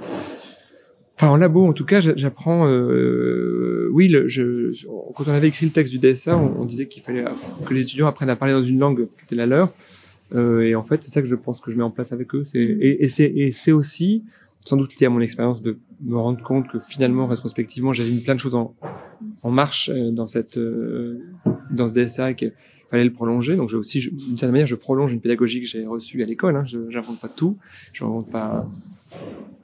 enfin 1.17 1.29
en 1.29 1.37
labo 1.37 1.67
en 1.67 1.73
tout 1.73 1.87
cas, 1.87 2.01
j'apprends. 2.01 2.67
Euh, 2.67 3.89
oui, 3.93 4.15
je, 4.27 4.71
quand 5.15 5.25
on 5.29 5.33
avait 5.33 5.49
écrit 5.49 5.65
le 5.65 5.73
texte 5.73 5.93
du 5.93 5.99
DSA, 5.99 6.37
on, 6.37 6.65
disait 6.67 6.89
qu'il 6.89 7.03
fallait 7.03 7.25
que 7.65 7.73
les 7.73 7.81
étudiants 7.83 8.07
apprennent 8.07 8.31
à 8.31 8.37
parler 8.37 8.53
dans 8.53 8.63
une 8.63 8.79
langue 8.79 9.07
qui 9.07 9.25
était 9.25 9.37
la 9.37 9.47
leur. 9.47 9.73
Euh, 10.35 10.61
et 10.61 10.75
en 10.75 10.83
fait, 10.83 11.03
c'est 11.03 11.11
ça 11.11 11.23
que 11.23 11.29
je 11.29 11.37
pense 11.37 11.61
que 11.61 11.71
je 11.71 11.77
mets 11.77 11.83
en 11.83 11.91
place 11.91 12.13
avec 12.13 12.35
eux. 12.35 12.45
Et 12.55 13.09
c'est 13.09 13.73
aussi 13.73 14.25
sans 14.66 14.76
doute 14.76 14.99
lié 14.99 15.07
à 15.07 15.11
mon 15.11 15.21
expérience 15.21 15.62
de 15.62 15.78
me 16.00 16.16
rendre 16.16 16.42
compte 16.42 16.69
que 16.69 16.78
finalement, 16.78 17.26
rétrospectivement, 17.26 17.92
j'avais 17.92 18.11
mis 18.11 18.21
plein 18.21 18.35
de 18.35 18.40
choses 18.40 18.54
en, 18.54 18.75
en 19.42 19.50
marche 19.50 19.90
euh, 19.92 20.11
dans 20.11 20.26
cette 20.26 20.57
euh, 20.57 21.19
dans 21.71 21.88
ce 21.88 21.92
DSA 21.92 22.33
et 22.33 22.35
qu'il 22.35 22.52
fallait 22.90 23.04
le 23.04 23.12
prolonger. 23.12 23.57
Donc, 23.57 23.71
j'ai 23.71 23.76
aussi, 23.76 24.00
d'une 24.00 24.38
certaine 24.38 24.52
manière, 24.52 24.66
je 24.66 24.75
prolonge 24.75 25.12
une 25.12 25.21
pédagogie 25.21 25.61
que 25.61 25.66
j'ai 25.66 25.87
reçue 25.87 26.23
à 26.23 26.26
l'école. 26.26 26.57
Hein. 26.57 26.64
Je 26.64 26.78
n'invente 26.78 27.21
pas 27.21 27.28
tout. 27.28 27.59
Je 27.92 28.04
n'invente 28.04 28.31
pas. 28.31 28.69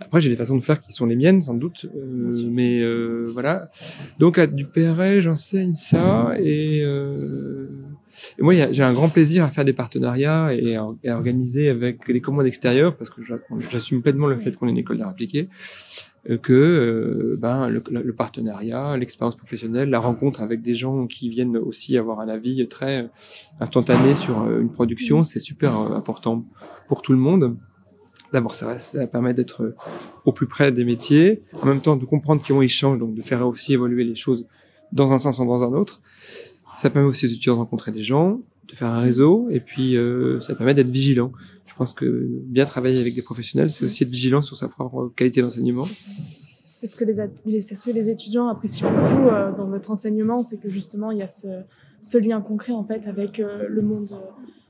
Après, 0.00 0.20
j'ai 0.20 0.30
des 0.30 0.36
façons 0.36 0.56
de 0.56 0.62
faire 0.62 0.80
qui 0.80 0.92
sont 0.92 1.06
les 1.06 1.16
miennes, 1.16 1.40
sans 1.40 1.54
doute. 1.54 1.86
Euh, 1.94 2.32
mais 2.50 2.80
euh, 2.80 3.28
voilà. 3.30 3.70
Donc, 4.18 4.38
à 4.38 4.46
du 4.46 4.66
j'enseigne 5.20 5.74
ça 5.74 6.34
et, 6.38 6.80
euh, 6.82 7.68
et 8.38 8.42
moi, 8.42 8.54
j'ai 8.54 8.82
un 8.82 8.92
grand 8.92 9.08
plaisir 9.08 9.44
à 9.44 9.48
faire 9.48 9.64
des 9.64 9.72
partenariats 9.72 10.54
et 10.54 10.76
à, 10.76 10.86
et 11.02 11.08
à 11.08 11.16
organiser 11.16 11.68
avec 11.68 12.10
des 12.10 12.20
commandes 12.20 12.46
extérieures 12.46 12.96
parce 12.96 13.10
que 13.10 13.22
j'assume 13.70 14.02
pleinement 14.02 14.26
le 14.26 14.38
fait 14.38 14.56
qu'on 14.56 14.66
est 14.66 14.70
une 14.70 14.78
école 14.78 14.98
d'art 14.98 15.08
appliqué 15.08 15.48
que 16.36 16.52
euh, 16.52 17.36
ben, 17.38 17.68
le, 17.68 17.82
le 17.90 18.12
partenariat, 18.12 18.96
l'expérience 18.96 19.36
professionnelle, 19.36 19.88
la 19.88 20.00
rencontre 20.00 20.42
avec 20.42 20.60
des 20.60 20.74
gens 20.74 21.06
qui 21.06 21.30
viennent 21.30 21.56
aussi 21.56 21.96
avoir 21.96 22.20
un 22.20 22.28
avis 22.28 22.66
très 22.68 23.08
instantané 23.60 24.14
sur 24.14 24.42
euh, 24.42 24.60
une 24.60 24.70
production, 24.70 25.24
c'est 25.24 25.40
super 25.40 25.80
euh, 25.80 25.96
important 25.96 26.44
pour 26.86 27.00
tout 27.00 27.12
le 27.12 27.18
monde. 27.18 27.56
D'abord, 28.32 28.54
ça, 28.54 28.74
ça 28.74 29.06
permet 29.06 29.32
d'être 29.32 29.74
au 30.26 30.32
plus 30.32 30.46
près 30.46 30.70
des 30.70 30.84
métiers, 30.84 31.42
en 31.62 31.66
même 31.66 31.80
temps 31.80 31.96
de 31.96 32.04
comprendre 32.04 32.42
comment 32.46 32.60
ils 32.60 32.68
changent, 32.68 32.98
donc 32.98 33.14
de 33.14 33.22
faire 33.22 33.46
aussi 33.46 33.72
évoluer 33.72 34.04
les 34.04 34.16
choses 34.16 34.46
dans 34.92 35.10
un 35.12 35.18
sens 35.18 35.38
ou 35.38 35.46
dans 35.46 35.62
un 35.62 35.72
autre. 35.72 36.02
Ça 36.78 36.90
permet 36.90 37.08
aussi 37.08 37.26
aux 37.26 37.28
étudiants 37.28 37.54
de 37.54 37.58
rencontrer 37.58 37.90
des 37.90 38.02
gens, 38.02 38.40
de 38.68 38.72
faire 38.72 38.88
un 38.88 39.00
réseau 39.00 39.48
et 39.50 39.60
puis 39.60 39.96
euh, 39.96 40.40
ça 40.40 40.54
permet 40.54 40.74
d'être 40.74 40.90
vigilant. 40.90 41.32
Je 41.66 41.74
pense 41.74 41.92
que 41.92 42.28
bien 42.44 42.64
travailler 42.64 43.00
avec 43.00 43.14
des 43.14 43.22
professionnels, 43.22 43.70
c'est 43.70 43.84
aussi 43.84 44.04
être 44.04 44.10
vigilant 44.10 44.42
sur 44.42 44.56
sa 44.56 44.68
propre 44.68 45.12
qualité 45.16 45.42
d'enseignement. 45.42 45.86
C'est 46.80 46.86
ce 46.86 46.94
que 46.96 47.04
les, 47.04 47.60
c'est 47.60 47.74
ce 47.74 47.82
que 47.82 47.90
les 47.90 48.08
étudiants 48.08 48.46
apprécient 48.48 48.88
beaucoup 48.88 49.28
euh, 49.28 49.50
dans 49.56 49.66
votre 49.66 49.90
enseignement, 49.90 50.42
c'est 50.42 50.58
que 50.58 50.68
justement 50.68 51.10
il 51.10 51.18
y 51.18 51.22
a 51.22 51.28
ce, 51.28 51.48
ce 52.02 52.18
lien 52.18 52.40
concret 52.40 52.72
en 52.72 52.84
fait 52.84 53.06
avec 53.08 53.40
euh, 53.40 53.66
le 53.68 53.82
monde 53.82 54.16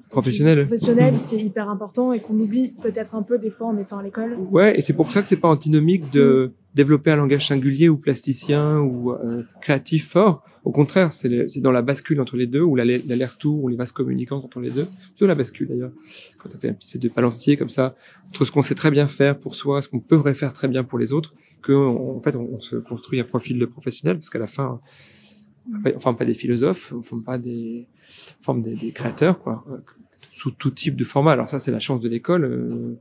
professionnel. 0.09 0.67
professionnel 0.67 1.15
qui 1.29 1.37
est 1.37 1.43
hyper 1.43 1.69
important 1.69 2.12
et 2.12 2.21
qu'on 2.21 2.38
oublie 2.38 2.75
peut-être 2.83 3.15
un 3.15 3.23
peu 3.23 3.38
des 3.38 3.50
fois 3.50 3.69
en 3.69 3.79
étant 3.79 3.99
à 3.99 4.03
l'école. 4.03 4.37
Ouais, 4.50 4.79
et 4.79 4.83
c'est 4.83 4.95
pour 4.95 5.12
ça 5.12 5.23
que 5.23 5.29
c'est 5.29 5.37
pas 5.37 5.49
antinomique 5.49 6.11
de 6.12 6.53
développer 6.75 7.11
un 7.11 7.17
langage 7.17 7.49
singulier 7.49 7.88
ou 7.88 7.97
plasticien 7.97 8.79
ou 8.79 9.12
euh, 9.12 9.43
créatif 9.61 10.09
fort. 10.09 10.45
Au 10.65 10.71
contraire, 10.71 11.12
c'est 11.12 11.61
dans 11.61 11.73
la 11.73 11.83
bascule 11.83 12.21
entre 12.21 12.37
les 12.37 12.47
deux, 12.47 12.61
ou 12.61 12.77
l'aller-retour, 12.77 13.65
ou 13.65 13.69
les 13.69 13.77
vases 13.77 13.93
communicants 13.93 14.37
entre 14.37 14.61
les 14.61 14.71
deux. 14.71 14.87
Plutôt 15.07 15.27
la 15.27 15.35
bascule 15.35 15.69
d'ailleurs. 15.69 15.93
Quand 16.37 16.50
on 16.55 16.59
fait 16.59 16.69
un 16.69 16.75
petit 16.75 16.93
peu 16.93 16.99
de 16.99 17.09
balancier 17.09 17.57
comme 17.57 17.71
ça, 17.71 17.95
entre 18.29 18.45
ce 18.45 18.53
qu'on 18.53 18.61
sait 18.61 18.75
très 18.75 18.91
bien 18.91 19.09
faire 19.09 19.38
pour 19.38 19.55
soi, 19.55 19.81
ce 19.81 19.88
qu'on 19.88 20.00
peut 20.00 20.21
faire 20.35 20.53
très 20.53 20.69
bien 20.69 20.85
pour 20.85 20.99
les 20.99 21.12
autres, 21.12 21.35
que 21.62 21.73
en 21.73 22.21
fait 22.21 22.37
on, 22.37 22.61
se 22.61 22.77
construit 22.77 23.19
un 23.19 23.25
profil 23.25 23.59
de 23.59 23.65
professionnel, 23.65 24.19
parce 24.19 24.29
qu'à 24.29 24.38
la 24.38 24.47
fin, 24.47 24.81
on 25.73 26.00
forme 26.00 26.17
pas 26.17 26.27
des 26.27 26.35
philosophes, 26.35 26.93
on 26.95 27.03
forme 27.03 27.25
pas 27.25 27.38
des, 27.38 27.87
on 28.38 28.45
forme 28.45 28.62
des, 28.62 28.75
des 28.75 28.93
créateurs, 28.93 29.38
quoi, 29.38 29.65
sous 30.38 30.52
tout 30.52 30.71
type 30.71 30.95
de 30.95 31.04
format. 31.04 31.33
Alors 31.33 31.49
ça, 31.49 31.59
c'est 31.59 31.73
la 31.73 31.80
chance 31.80 32.00
de 32.00 32.09
l'école. 32.09 32.45
Euh, 32.45 32.95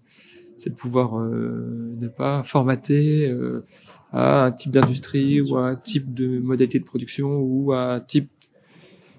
c'est 0.58 0.72
de 0.72 0.76
pouvoir 0.76 1.20
euh, 1.20 1.94
ne 2.00 2.08
pas 2.08 2.42
formater 2.42 3.30
euh, 3.30 3.64
à 4.12 4.46
un 4.46 4.52
type 4.52 4.72
d'industrie 4.72 5.42
ou 5.42 5.56
à 5.56 5.68
un 5.68 5.76
type 5.76 6.16
de 6.16 6.40
modalité 6.40 6.80
de 6.80 6.84
production 6.84 7.38
ou 7.38 7.74
à 7.74 7.94
un 7.94 8.00
type 8.00 8.30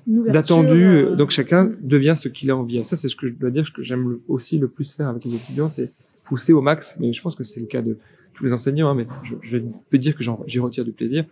d'attendu. 0.08 1.14
Donc 1.16 1.30
chacun 1.30 1.66
mm. 1.66 1.76
devient 1.82 2.16
ce 2.18 2.28
qu'il 2.28 2.50
a 2.50 2.56
envie. 2.56 2.84
Ça, 2.84 2.96
c'est 2.96 3.08
ce 3.08 3.14
que 3.14 3.28
je 3.28 3.34
dois 3.34 3.52
dire, 3.52 3.64
ce 3.64 3.70
que 3.70 3.84
j'aime 3.84 4.18
aussi 4.26 4.58
le 4.58 4.66
plus 4.66 4.94
faire 4.94 5.06
avec 5.06 5.25
les 5.25 5.37
étudiants, 5.37 5.70
c'est 5.70 5.92
pousser 6.25 6.52
au 6.52 6.60
max. 6.60 6.96
Mais 6.98 7.12
je 7.12 7.22
pense 7.22 7.37
que 7.37 7.44
c'est 7.44 7.60
le 7.60 7.66
cas 7.66 7.82
de 7.82 7.98
tous 8.38 8.45
les 8.45 8.52
enseignants, 8.52 8.88
hein, 8.88 8.95
mais 8.95 9.04
je, 9.25 9.35
je, 9.42 9.59
peux 9.90 9.99
dire 9.99 10.14
que 10.14 10.23
j'y 10.47 10.61
retire 10.61 10.85
du 10.85 10.92
plaisir 10.92 11.25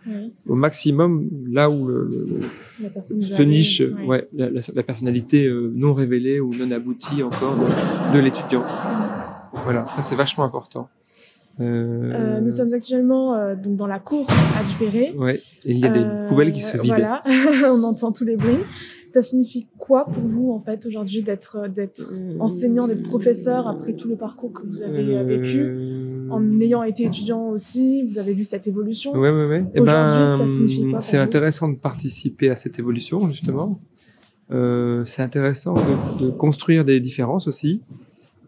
au 0.47 0.55
maximum 0.55 1.29
là 1.49 1.69
où 1.69 1.87
le, 1.87 2.09
le 2.83 3.21
se 3.21 3.41
niche, 3.41 3.81
ouais, 4.05 4.27
la, 4.33 4.49
la, 4.49 4.83
personnalité 4.83 5.49
non 5.73 5.93
révélée 5.93 6.39
ou 6.39 6.53
non 6.53 6.69
aboutie 6.71 7.23
encore 7.23 7.55
de, 7.57 8.17
de 8.17 8.19
l'étudiant. 8.19 8.63
Voilà, 9.63 9.87
ça 9.87 10.01
c'est 10.01 10.15
vachement 10.15 10.43
important. 10.43 10.89
Euh... 11.59 12.13
Euh, 12.13 12.39
nous 12.39 12.51
sommes 12.51 12.73
actuellement 12.73 13.33
euh, 13.33 13.55
donc 13.55 13.77
dans 13.77 13.87
la 13.87 13.99
cour 13.99 14.27
à 14.59 14.63
Dupéré. 14.63 15.13
Ouais, 15.17 15.35
et 15.65 15.71
il 15.71 15.79
y 15.79 15.85
a 15.85 15.89
des 15.89 16.01
euh, 16.01 16.27
poubelles 16.27 16.51
qui 16.51 16.61
se 16.61 16.77
vident. 16.77 16.95
Voilà, 16.95 17.21
on 17.73 17.83
entend 17.83 18.11
tous 18.11 18.25
les 18.25 18.35
bruits. 18.35 18.63
Ça 19.07 19.21
signifie 19.21 19.67
quoi 19.77 20.05
pour 20.05 20.23
vous 20.23 20.51
en 20.51 20.59
fait 20.59 20.85
aujourd'hui 20.85 21.23
d'être 21.23 21.67
d'être 21.67 22.11
enseignant, 22.39 22.87
d'être 22.87 23.03
professeur 23.03 23.67
après 23.67 23.93
tout 23.93 24.07
le 24.07 24.17
parcours 24.17 24.51
que 24.51 24.67
vous 24.67 24.81
avez 24.83 25.23
vécu, 25.23 25.65
en 26.29 26.59
ayant 26.61 26.83
été 26.83 27.05
étudiant 27.05 27.49
aussi, 27.49 28.03
vous 28.03 28.17
avez 28.17 28.33
vu 28.33 28.43
cette 28.43 28.67
évolution. 28.67 29.13
Ouais, 29.13 29.29
ouais, 29.29 29.45
ouais. 29.45 29.65
Eh 29.73 29.79
aujourd'hui, 29.79 29.85
ben, 29.85 30.37
ça 30.37 30.47
signifie 30.47 30.89
quoi 30.89 31.01
C'est 31.01 31.17
intéressant 31.17 31.69
de 31.69 31.77
participer 31.77 32.49
à 32.49 32.55
cette 32.55 32.79
évolution 32.79 33.27
justement. 33.27 33.79
c'est 34.49 35.21
intéressant 35.21 35.73
de, 35.73 36.25
de 36.25 36.29
construire 36.31 36.85
des 36.85 36.99
différences 36.99 37.47
aussi. 37.47 37.81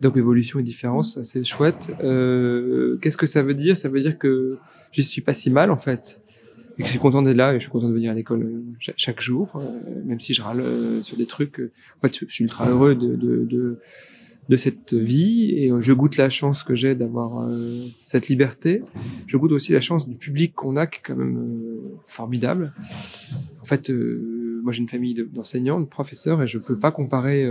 Donc 0.02 0.16
évolution 0.16 0.60
et 0.60 0.64
différence, 0.64 1.22
c'est 1.24 1.44
chouette. 1.44 1.96
Euh, 2.04 2.98
Qu'est-ce 3.02 3.18
que 3.18 3.28
ça 3.28 3.44
veut 3.44 3.54
dire? 3.54 3.76
Ça 3.76 3.90
veut 3.90 4.00
dire 4.00 4.18
que 4.18 4.58
j'y 4.92 5.04
suis 5.04 5.22
pas 5.22 5.34
si 5.34 5.50
mal 5.50 5.72
en 5.72 5.78
fait, 5.78 6.22
et 6.78 6.82
que 6.82 6.86
je 6.86 6.92
suis 6.92 7.00
content 7.00 7.22
d'être 7.22 7.36
là 7.36 7.52
et 7.54 7.56
je 7.56 7.64
suis 7.64 7.72
content 7.72 7.90
de 7.90 7.94
venir 7.94 8.12
à 8.12 8.14
l'école 8.14 8.44
euh, 8.44 8.92
chaque 8.96 9.20
jour, 9.20 9.52
euh, 9.56 10.04
même 10.06 10.22
si 10.22 10.34
je 10.34 10.42
râle 10.42 10.62
euh, 10.62 11.02
sur 11.02 11.18
des 11.18 11.26
trucs. 11.26 11.60
En 11.98 12.08
fait, 12.08 12.18
je 12.28 12.34
suis 12.34 12.44
ultra 12.46 12.70
heureux 12.70 12.96
de, 12.96 13.16
de, 13.16 13.44
de, 13.44 13.80
de 14.50 14.58
cette 14.58 14.94
vie 14.94 15.52
et 15.56 15.72
je 15.80 15.94
goûte 15.94 16.18
la 16.18 16.30
chance 16.30 16.64
que 16.64 16.76
j'ai 16.76 16.96
d'avoir 16.96 17.48
cette 18.06 18.28
liberté. 18.28 18.84
Je 19.28 19.38
goûte 19.38 19.52
aussi 19.52 19.74
la 19.74 19.82
chance 19.82 20.10
du 20.10 20.16
public 20.16 20.54
qu'on 20.56 20.76
a, 20.76 20.88
qui 20.88 21.00
est 21.00 21.02
quand 21.06 21.16
même 21.16 21.80
formidable. 22.08 22.74
En 23.62 23.66
fait, 23.66 23.90
moi 23.90 24.74
j'ai 24.74 24.82
une 24.82 24.90
famille 24.90 25.14
d'enseignants, 25.32 25.80
de 25.80 25.86
professeurs, 25.86 26.42
et 26.42 26.48
je 26.48 26.58
peux 26.58 26.80
pas 26.80 26.92
comparer 26.92 27.48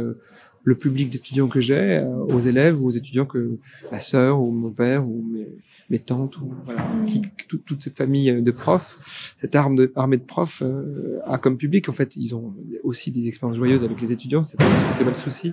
le 0.64 0.74
public 0.74 1.10
d'étudiants 1.10 1.48
que 1.48 1.60
j'ai 1.60 1.98
euh, 1.98 2.04
aux 2.06 2.40
élèves 2.40 2.82
ou 2.82 2.86
aux 2.86 2.90
étudiants 2.90 3.26
que 3.26 3.58
ma 3.90 3.98
sœur 3.98 4.40
ou 4.40 4.50
mon 4.50 4.70
père 4.70 5.06
ou 5.08 5.24
mes, 5.30 5.48
mes 5.90 5.98
tantes 5.98 6.38
ou 6.38 6.52
voilà, 6.64 6.82
mm. 6.82 7.06
qui, 7.06 7.22
toute 7.64 7.82
cette 7.82 7.96
famille 7.96 8.42
de 8.42 8.50
profs, 8.50 9.34
cette 9.38 9.54
arme 9.54 9.76
de, 9.76 9.92
armée 9.96 10.18
de 10.18 10.24
profs 10.24 10.62
euh, 10.62 11.20
a 11.26 11.38
comme 11.38 11.56
public. 11.56 11.88
En 11.88 11.92
fait 11.92 12.16
ils 12.16 12.34
ont 12.34 12.54
aussi 12.82 13.10
des 13.10 13.28
expériences 13.28 13.56
joyeuses 13.56 13.84
avec 13.84 14.00
les 14.00 14.12
étudiants, 14.12 14.44
c'est 14.44 14.58
pas 14.58 14.66
c'est 14.96 15.04
pas 15.04 15.10
le 15.10 15.16
souci, 15.16 15.52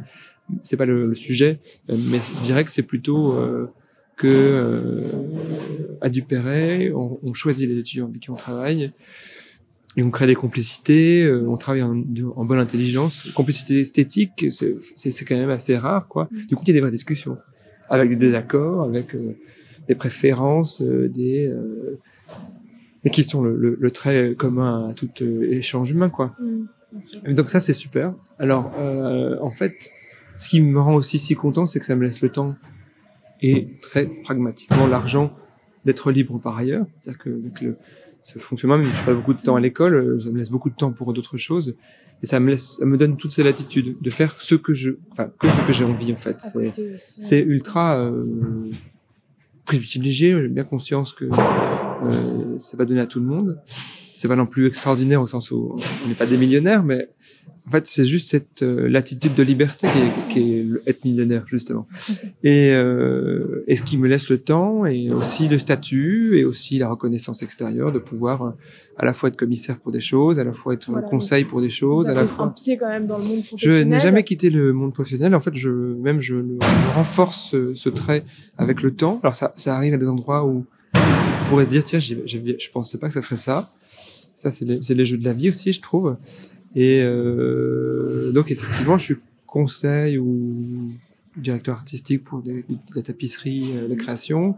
c'est 0.63 0.77
pas 0.77 0.85
le, 0.85 1.13
sujet, 1.15 1.59
euh, 1.89 1.97
mais 2.11 2.19
je 2.19 2.43
dirais 2.43 2.63
que 2.63 2.71
c'est 2.71 2.83
plutôt 2.83 3.35
que 4.17 5.03
à 6.01 6.09
Dupéret, 6.09 6.91
on, 6.93 7.19
on, 7.21 7.33
choisit 7.33 7.69
les 7.69 7.77
étudiants 7.77 8.07
avec 8.07 8.21
qui 8.21 8.29
on 8.29 8.35
travaille 8.35 8.93
et 9.97 10.03
on 10.03 10.11
crée 10.11 10.27
des 10.27 10.35
complicités, 10.35 11.23
euh, 11.23 11.47
on 11.47 11.57
travaille 11.57 11.83
en, 11.83 12.03
en, 12.35 12.45
bonne 12.45 12.59
intelligence. 12.59 13.31
Complicité 13.33 13.79
esthétique, 13.79 14.45
c'est 14.51 15.25
quand 15.25 15.35
même 15.35 15.49
assez 15.49 15.77
rare, 15.77 16.07
quoi. 16.07 16.27
Mm. 16.31 16.45
Du 16.47 16.55
coup, 16.55 16.63
il 16.65 16.67
y 16.67 16.71
a 16.71 16.73
des 16.73 16.81
vraies 16.81 16.91
discussions, 16.91 17.37
avec 17.89 18.09
des 18.09 18.15
désaccords, 18.15 18.83
avec 18.83 19.15
euh, 19.15 19.37
des 19.87 19.95
préférences, 19.95 20.81
euh, 20.81 21.07
des 21.07 21.53
mais 23.03 23.11
qui 23.11 23.23
sont 23.23 23.43
le, 23.43 23.55
le, 23.55 23.77
le, 23.79 23.91
trait 23.91 24.33
commun 24.35 24.89
à 24.89 24.93
tout 24.93 25.23
échange 25.23 25.91
humain, 25.91 26.09
quoi. 26.09 26.35
Mm, 26.39 27.33
donc 27.33 27.49
ça, 27.49 27.61
c'est 27.61 27.73
super. 27.73 28.15
Alors, 28.39 28.71
en 29.41 29.51
fait, 29.51 29.91
ce 30.37 30.49
qui 30.49 30.59
me 30.59 30.79
rend 30.79 30.95
aussi 30.95 31.19
si 31.19 31.35
content, 31.35 31.65
c'est 31.65 31.79
que 31.79 31.85
ça 31.85 31.95
me 31.95 32.03
laisse 32.03 32.21
le 32.21 32.29
temps 32.29 32.55
et 33.41 33.67
très 33.81 34.07
pragmatiquement 34.07 34.87
l'argent 34.87 35.31
d'être 35.85 36.11
libre 36.11 36.39
par 36.39 36.57
ailleurs, 36.57 36.85
c'est-à-dire 37.03 37.19
que 37.19 37.29
avec 37.29 37.61
le 37.61 37.77
ce 38.25 38.39
fonctionnement, 38.39 38.79
même 38.79 38.89
si 38.89 38.97
je 38.97 39.05
pas 39.05 39.13
beaucoup 39.13 39.35
de 39.35 39.41
temps 39.41 39.55
à 39.55 39.59
l'école, 39.59 39.93
euh, 39.93 40.19
ça 40.19 40.31
me 40.31 40.39
laisse 40.39 40.49
beaucoup 40.49 40.71
de 40.71 40.75
temps 40.75 40.91
pour 40.91 41.13
d'autres 41.13 41.37
choses. 41.37 41.75
Et 42.23 42.25
ça 42.25 42.39
me 42.39 42.49
laisse, 42.49 42.77
ça 42.79 42.85
me 42.85 42.97
donne 42.97 43.17
toutes 43.17 43.31
ces 43.31 43.43
latitudes 43.43 43.97
de 44.01 44.09
faire 44.09 44.41
ce 44.41 44.55
que 44.55 44.73
je, 44.73 44.91
enfin, 45.11 45.29
que, 45.37 45.45
que 45.67 45.71
j'ai 45.71 45.85
envie, 45.85 46.11
en 46.11 46.17
fait. 46.17 46.37
C'est 46.97 47.41
ultra, 47.41 47.99
euh, 47.99 48.25
privilégié. 49.63 50.31
J'ai 50.31 50.47
bien 50.47 50.63
conscience 50.63 51.13
que, 51.13 51.25
euh, 52.03 52.55
c'est 52.59 52.77
pas 52.77 52.85
donné 52.85 53.01
à 53.01 53.05
tout 53.05 53.19
le 53.19 53.25
monde. 53.25 53.59
C'est 54.13 54.27
pas 54.27 54.35
non 54.35 54.45
plus 54.45 54.67
extraordinaire 54.67 55.21
au 55.21 55.27
sens 55.27 55.51
où 55.51 55.77
on 56.03 56.07
n'est 56.07 56.15
pas 56.15 56.25
des 56.25 56.37
millionnaires, 56.37 56.83
mais 56.83 57.09
en 57.67 57.71
fait, 57.71 57.87
c'est 57.87 58.05
juste 58.05 58.29
cette 58.29 58.61
euh, 58.61 58.87
latitude 58.87 59.33
de 59.33 59.41
liberté 59.41 59.87
qui 59.87 59.97
est, 59.97 60.33
qui 60.33 60.53
est 60.53 60.65
être 60.85 61.03
millionnaire 61.03 61.45
justement, 61.47 61.87
et, 62.43 62.71
euh, 62.73 63.63
et 63.65 63.75
ce 63.75 63.81
qui 63.81 63.97
me 63.97 64.07
laisse 64.07 64.29
le 64.29 64.37
temps 64.37 64.85
et 64.85 65.09
aussi 65.09 65.47
le 65.47 65.57
statut 65.57 66.37
et 66.37 66.45
aussi 66.45 66.77
la 66.77 66.87
reconnaissance 66.87 67.41
extérieure 67.41 67.91
de 67.91 67.97
pouvoir 67.97 68.43
euh, 68.43 68.51
à 68.97 69.05
la 69.05 69.13
fois 69.13 69.29
être 69.29 69.35
commissaire 69.35 69.79
pour 69.79 69.91
des 69.91 69.99
choses, 69.99 70.37
à 70.37 70.43
la 70.43 70.51
fois 70.51 70.73
être 70.73 70.91
conseil 71.05 71.43
pour 71.43 71.59
des 71.59 71.71
choses, 71.71 72.07
à 72.07 72.13
la 72.13 72.27
fois 72.27 72.45
un 72.45 72.49
pied 72.49 72.77
quand 72.77 72.87
même 72.87 73.07
dans 73.07 73.17
le 73.17 73.23
monde 73.23 73.43
professionnel. 73.43 73.79
Je 73.79 73.83
n'ai 73.83 73.99
jamais 73.99 74.23
quitté 74.23 74.51
le 74.51 74.71
monde 74.71 74.93
professionnel. 74.93 75.33
En 75.33 75.39
fait, 75.39 75.55
je 75.55 75.69
même 75.69 76.19
je, 76.19 76.35
je 76.35 76.95
renforce 76.95 77.49
ce, 77.49 77.73
ce, 77.73 77.89
trait 77.89 78.23
avec 78.59 78.83
le 78.83 78.91
temps. 78.91 79.19
Alors 79.23 79.33
ça, 79.33 79.51
ça 79.55 79.75
arrive 79.75 79.95
à 79.95 79.97
des 79.97 80.07
endroits 80.07 80.45
où 80.45 80.65
pourrait 81.45 81.65
se 81.65 81.69
dire 81.69 81.83
tiens, 81.83 81.99
je 81.99 82.69
pensais 82.71 82.97
pas 82.97 83.07
que 83.07 83.13
ça 83.13 83.21
ferait 83.21 83.37
ça. 83.37 83.71
Ça, 84.35 84.51
c'est 84.51 84.65
les, 84.65 84.79
les, 84.79 85.05
jeux 85.05 85.17
de 85.17 85.25
la 85.25 85.33
vie 85.33 85.49
aussi, 85.49 85.71
je 85.71 85.81
trouve. 85.81 86.17
Et 86.75 87.01
euh, 87.01 88.31
donc 88.31 88.51
effectivement, 88.51 88.97
je 88.97 89.03
suis 89.03 89.15
conseil 89.47 90.17
ou 90.17 90.91
directeur 91.37 91.75
artistique 91.75 92.23
pour 92.23 92.41
des, 92.41 92.65
la 92.93 93.01
tapisserie, 93.01 93.71
euh, 93.75 93.87
la 93.87 93.95
création. 93.95 94.55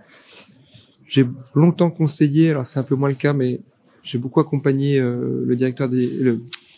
J'ai 1.06 1.26
longtemps 1.56 1.90
conseillé, 1.90 2.52
alors 2.52 2.66
c'est 2.66 2.80
un 2.80 2.84
peu 2.84 2.96
moins 2.96 3.10
le 3.10 3.16
cas, 3.16 3.34
mais 3.34 3.62
j'ai 4.04 4.18
beaucoup 4.18 4.40
accompagné 4.40 5.00
euh, 5.00 5.44
le 5.46 5.56
directeur 5.56 5.90
des, 5.90 6.10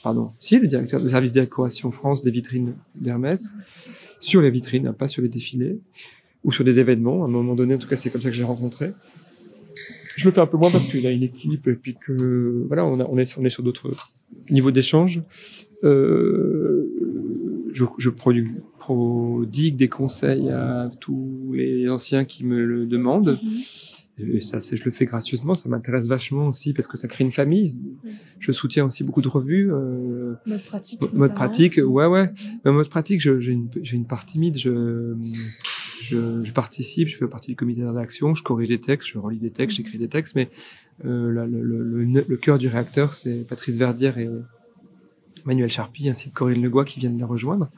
pardon, 0.03 0.29
si 0.39 0.59
le 0.59 0.67
directeur 0.67 1.01
du 1.01 1.09
service 1.09 1.31
décoration 1.31 1.89
France 1.89 2.23
des 2.23 2.31
vitrines 2.31 2.73
d'Hermès 2.95 3.55
sur 4.19 4.41
les 4.41 4.49
vitrines, 4.49 4.87
hein, 4.87 4.93
pas 4.93 5.07
sur 5.07 5.21
les 5.21 5.29
défilés 5.29 5.79
ou 6.43 6.51
sur 6.51 6.63
des 6.63 6.79
événements. 6.79 7.23
À 7.23 7.25
un 7.25 7.31
moment 7.31 7.55
donné, 7.55 7.75
en 7.75 7.77
tout 7.77 7.87
cas, 7.87 7.95
c'est 7.95 8.09
comme 8.09 8.21
ça 8.21 8.29
que 8.29 8.35
j'ai 8.35 8.43
rencontré. 8.43 8.91
Je 10.19 10.25
le 10.25 10.31
fais 10.31 10.41
un 10.41 10.47
peu 10.47 10.57
moins 10.57 10.69
parce 10.69 10.87
qu'il 10.87 11.07
a 11.07 11.11
une 11.11 11.23
équipe 11.23 11.65
et 11.67 11.75
puis 11.75 11.95
que 11.95 12.65
voilà, 12.67 12.85
on, 12.85 12.99
a, 12.99 13.05
on 13.05 13.17
est 13.17 13.37
on 13.37 13.45
est 13.45 13.49
sur 13.49 13.63
d'autres 13.63 13.89
niveau 14.49 14.71
d'échange, 14.71 15.21
euh, 15.83 16.85
je, 17.71 17.85
je 17.97 18.09
prodigue 18.09 19.75
des 19.77 19.87
conseils 19.87 20.49
à 20.49 20.91
tous 20.99 21.51
les 21.53 21.89
anciens 21.89 22.25
qui 22.25 22.45
me 22.45 22.65
le 22.65 22.85
demandent. 22.85 23.39
Mhm. 23.41 23.51
Et 24.21 24.41
ça, 24.41 24.59
je 24.59 24.83
le 24.83 24.91
fais 24.91 25.05
gracieusement. 25.05 25.53
Ça 25.53 25.69
m'intéresse 25.69 26.05
vachement 26.05 26.47
aussi 26.47 26.73
parce 26.73 26.89
que 26.89 26.97
ça 26.97 27.07
crée 27.07 27.23
une 27.23 27.31
famille. 27.31 27.77
Je 28.39 28.51
soutiens 28.51 28.85
aussi 28.85 29.05
beaucoup 29.05 29.21
de 29.21 29.29
revues. 29.29 29.71
Euh, 29.71 30.33
mode 30.45 30.61
pratique. 30.65 31.13
Mode 31.13 31.33
pratique, 31.33 31.79
ouais, 31.81 32.05
ouais. 32.05 32.29
Mais 32.65 32.73
mode 32.73 32.89
pratique, 32.89 33.21
j'ai 33.21 33.51
une, 33.53 33.69
une 33.93 34.05
part 34.05 34.25
timide. 34.25 34.57
Je, 34.57 35.15
je, 36.01 36.51
participe, 36.51 37.07
je 37.07 37.17
fais 37.17 37.27
partie 37.27 37.51
du 37.51 37.55
comité 37.55 37.81
de 37.81 37.87
je 37.87 38.43
corrige 38.43 38.69
des 38.69 38.79
textes, 38.79 39.09
je 39.09 39.17
relis 39.17 39.39
des 39.39 39.51
textes, 39.51 39.77
j'écris 39.77 39.97
des 39.97 40.07
textes, 40.07 40.35
mais 40.35 40.49
euh, 41.05 41.45
le, 41.45 42.37
cœur 42.37 42.57
du 42.57 42.67
réacteur, 42.67 43.13
c'est 43.13 43.47
Patrice 43.47 43.77
Verdière 43.77 44.17
et, 44.17 44.29
Manuel 45.45 45.69
Charpie 45.69 46.09
ainsi 46.09 46.29
que 46.29 46.35
Corinne 46.35 46.61
Legois 46.61 46.85
qui 46.85 46.99
viennent 46.99 47.17
la 47.17 47.25
rejoindre. 47.25 47.69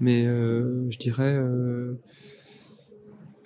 Mais 0.00 0.26
euh, 0.26 0.90
je 0.90 0.98
dirais... 0.98 1.34
Euh... 1.36 1.94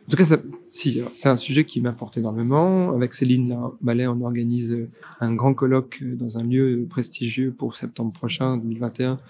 En 0.06 0.10
tout 0.10 0.16
cas, 0.16 0.36
c'est 0.70 1.28
un 1.28 1.36
sujet 1.36 1.64
qui 1.64 1.80
m'importe 1.80 2.18
énormément. 2.18 2.92
Avec 2.96 3.14
Céline 3.14 3.56
Ballet, 3.80 4.08
on 4.08 4.20
organise 4.22 4.76
un 5.20 5.32
grand 5.34 5.54
colloque 5.54 6.02
dans 6.02 6.36
un 6.36 6.42
lieu 6.42 6.84
prestigieux 6.90 7.52
pour 7.56 7.76
septembre 7.76 8.10
prochain, 8.12 8.56
2021, 8.56 9.20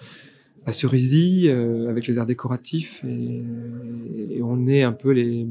à 0.65 0.73
Cerisy, 0.73 1.47
euh, 1.47 1.89
avec 1.89 2.07
les 2.07 2.17
arts 2.17 2.25
décoratifs. 2.25 3.03
Et, 3.05 3.43
on 4.43 4.67
est 4.67 4.83
un 4.83 4.91
peu 4.91 5.11
les... 5.11 5.47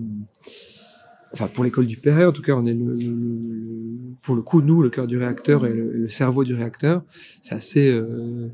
Enfin, 1.33 1.47
pour 1.47 1.62
l'école 1.62 1.87
du 1.87 1.97
Perret, 1.97 2.25
en 2.25 2.33
tout 2.33 2.43
cas, 2.43 2.55
on 2.55 2.67
est 2.67 2.75
le, 2.75 2.95
le, 2.97 4.17
pour 4.21 4.35
le 4.35 4.43
coup, 4.43 4.62
nous, 4.62 4.83
le 4.83 4.90
cœur 4.90 5.07
du 5.07 5.17
réacteur 5.17 5.64
et 5.64 5.73
le, 5.73 5.93
le 5.93 6.09
cerveau 6.09 6.45
du 6.45 6.55
réacteur. 6.55 7.05
C'est 7.43 7.55
assez... 7.55 7.90
Euh, 7.90 8.49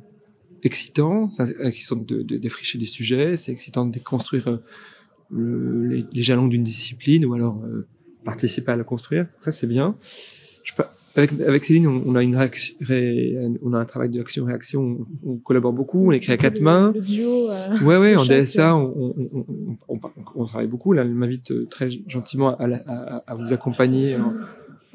excitant, 0.67 1.31
c'est 1.31 1.59
excitant 1.61 1.97
de, 1.97 2.23
de, 2.23 2.37
défricher 2.37 2.79
des 2.79 2.85
sujets, 2.85 3.37
c'est 3.37 3.53
excitant 3.53 3.87
de 3.87 3.93
déconstruire 3.93 4.49
euh, 4.49 5.89
les, 5.89 6.05
les, 6.13 6.23
jalons 6.23 6.49
d'une 6.49 6.63
discipline 6.63 7.25
ou 7.25 7.35
alors 7.35 7.63
euh, 7.65 7.87
participer 8.25 8.73
à 8.73 8.77
la 8.77 8.85
construire. 8.85 9.27
Ça 9.41 9.53
c'est 9.53 9.67
bien. 9.67 9.97
Je 10.65 10.73
avec, 11.17 11.33
avec 11.41 11.65
Céline, 11.65 11.87
on, 11.87 12.03
on, 12.07 12.15
a 12.15 12.23
une 12.23 12.37
réaction, 12.37 12.77
ré, 12.81 13.37
on 13.63 13.73
a 13.73 13.79
un 13.79 13.85
travail 13.85 14.11
de 14.11 14.21
action-réaction. 14.21 15.07
On, 15.25 15.31
on, 15.33 15.37
collabore 15.39 15.73
beaucoup. 15.73 16.09
On 16.09 16.13
écrit 16.13 16.33
à 16.33 16.37
quatre 16.37 16.61
mains. 16.61 16.93
Le 16.95 17.01
duo. 17.01 17.49
Euh, 17.49 17.81
ouais, 17.85 17.97
ouais. 17.97 18.17
En 18.17 18.27
DSA, 18.27 18.77
on, 18.77 19.79
on, 19.89 20.45
travaille 20.45 20.67
beaucoup. 20.67 20.93
Là, 20.93 21.03
elle 21.03 21.15
m'invite 21.15 21.51
euh, 21.51 21.67
très 21.71 21.89
gentiment 22.07 22.57
à, 22.57 22.67
à, 22.87 23.17
à 23.27 23.35
vous 23.35 23.53
accompagner. 23.53 24.17
En, 24.17 24.35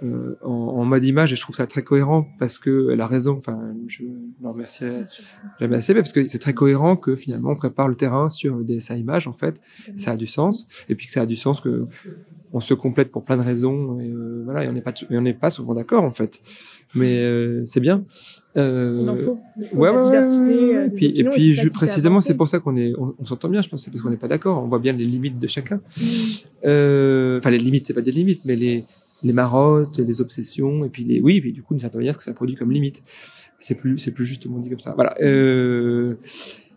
euh, 0.04 0.36
en, 0.42 0.50
en, 0.50 0.86
mode 0.86 1.04
image 1.04 1.32
et 1.32 1.36
je 1.36 1.42
trouve 1.42 1.56
ça 1.56 1.68
très 1.68 1.84
cohérent 1.84 2.28
parce 2.40 2.58
que 2.58 2.90
elle 2.92 3.02
a 3.02 3.08
raison. 3.08 3.38
Enfin, 3.38 3.76
je 3.86 4.02
le 4.42 4.50
remercierai 4.50 5.04
jamais 5.60 5.78
assez, 5.78 5.94
parce 5.94 6.12
que 6.12 6.28
c'est 6.28 6.40
très 6.40 6.56
cohérent 6.56 6.96
que 6.96 7.16
finalement 7.16 7.52
on 7.52 7.56
prépare 7.56 7.88
le 7.88 7.94
terrain 7.94 8.30
sur 8.30 8.58
le 8.58 8.64
DSA 8.64 8.98
image 8.98 9.28
en 9.28 9.34
fait. 9.34 9.62
Ça 9.96 10.12
a 10.12 10.18
du 10.18 10.26
sens 10.26 10.68
et 10.90 10.96
puis 10.96 11.06
que 11.06 11.12
ça 11.14 11.22
a 11.22 11.26
du 11.28 11.36
sens 11.36 11.62
que 11.62 11.88
on 12.54 12.60
se 12.60 12.74
complète 12.74 13.12
pour 13.12 13.24
plein 13.24 13.38
de 13.38 13.42
raisons. 13.44 14.00
Et 14.00 14.10
euh, 14.10 14.42
voilà, 14.46 14.64
et 14.66 14.68
on 14.68 14.74
n'est 14.74 14.82
pas 14.82 14.94
on 15.10 15.22
n'est 15.22 15.34
pas 15.34 15.50
souvent 15.50 15.74
d'accord 15.74 16.04
en 16.04 16.12
fait. 16.12 16.42
Mais 16.94 17.20
euh, 17.20 17.64
c'est 17.66 17.80
bien. 17.80 18.04
Euh, 18.58 19.00
il 19.04 19.10
en 19.10 19.16
faut. 19.16 19.40
Il 19.58 19.68
faut 19.68 19.78
ouais, 19.78 19.92
la 19.94 19.98
ouais, 20.00 20.04
diversité. 20.04 20.54
ouais, 20.56 20.76
euh, 20.76 20.86
et 20.88 20.90
puis, 20.90 21.06
et 21.16 21.24
puis 21.24 21.54
je, 21.54 21.70
précisément, 21.70 22.20
c'est 22.20 22.36
pour 22.36 22.50
ça 22.50 22.60
qu'on 22.60 22.76
est, 22.76 22.94
on, 22.98 23.16
on 23.18 23.24
s'entend 23.26 23.48
bien. 23.48 23.62
Je 23.62 23.70
pense, 23.70 23.84
c'est 23.84 23.92
parce 23.92 24.02
qu'on 24.04 24.10
n'est 24.10 24.18
pas 24.18 24.28
d'accord. 24.28 24.62
On 24.62 24.68
voit 24.68 24.80
bien 24.80 24.92
les 24.92 25.06
limites 25.06 25.40
de 25.40 25.48
chacun. 25.48 25.78
Mm. 25.78 26.02
Euh, 26.66 27.38
Enfin, 27.38 27.50
les 27.50 27.58
limites, 27.60 27.88
c'est 27.88 27.94
pas 27.94 28.02
des 28.02 28.12
limites, 28.12 28.42
mais 28.46 28.56
les 28.56 28.84
les 29.24 29.34
marottes, 29.34 30.00
les 30.00 30.20
obsessions, 30.20 30.84
et 30.84 30.90
puis 30.90 31.04
les 31.04 31.22
oui, 31.22 31.38
et 31.38 31.42
puis 31.42 31.54
du 31.54 31.62
coup, 31.62 31.76
d'une 31.76 31.82
certaine 31.82 32.00
manière, 32.02 32.16
ce 32.16 32.20
que 32.20 32.24
ça 32.26 32.34
produit 32.34 32.56
comme 32.56 32.72
limite. 32.72 33.04
C'est 33.60 33.76
plus, 33.76 33.98
c'est 34.00 34.10
plus 34.12 34.26
justement 34.26 34.58
dit 34.60 34.70
comme 34.70 34.80
ça. 34.80 34.94
Voilà. 34.96 35.16
Euh, 35.22 36.16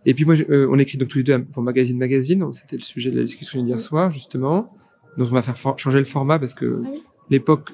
et 0.05 0.13
puis 0.13 0.27
moi, 0.27 0.35
je- 0.35 0.45
euh, 0.51 0.69
on 0.71 0.79
écrit 0.79 0.99
donc 0.99 1.09
tous 1.09 1.19
les 1.19 1.25
deux 1.25 1.43
pour 1.43 1.63
Magazine 1.63 1.97
Magazine. 1.99 2.45
C'était 2.53 2.77
le 2.77 2.83
sujet 2.83 3.11
de 3.11 3.17
la 3.17 3.23
discussion 3.25 3.63
d'hier 3.65 3.81
soir, 3.81 4.11
justement. 4.11 4.71
Donc 5.17 5.29
on 5.31 5.35
va 5.35 5.43
faire 5.43 5.57
changer 5.79 5.99
le 5.99 6.05
format 6.05 6.39
parce 6.39 6.55
que 6.55 6.81
Ah 6.85 6.89
oui. 6.93 7.03
l'époque 7.31 7.71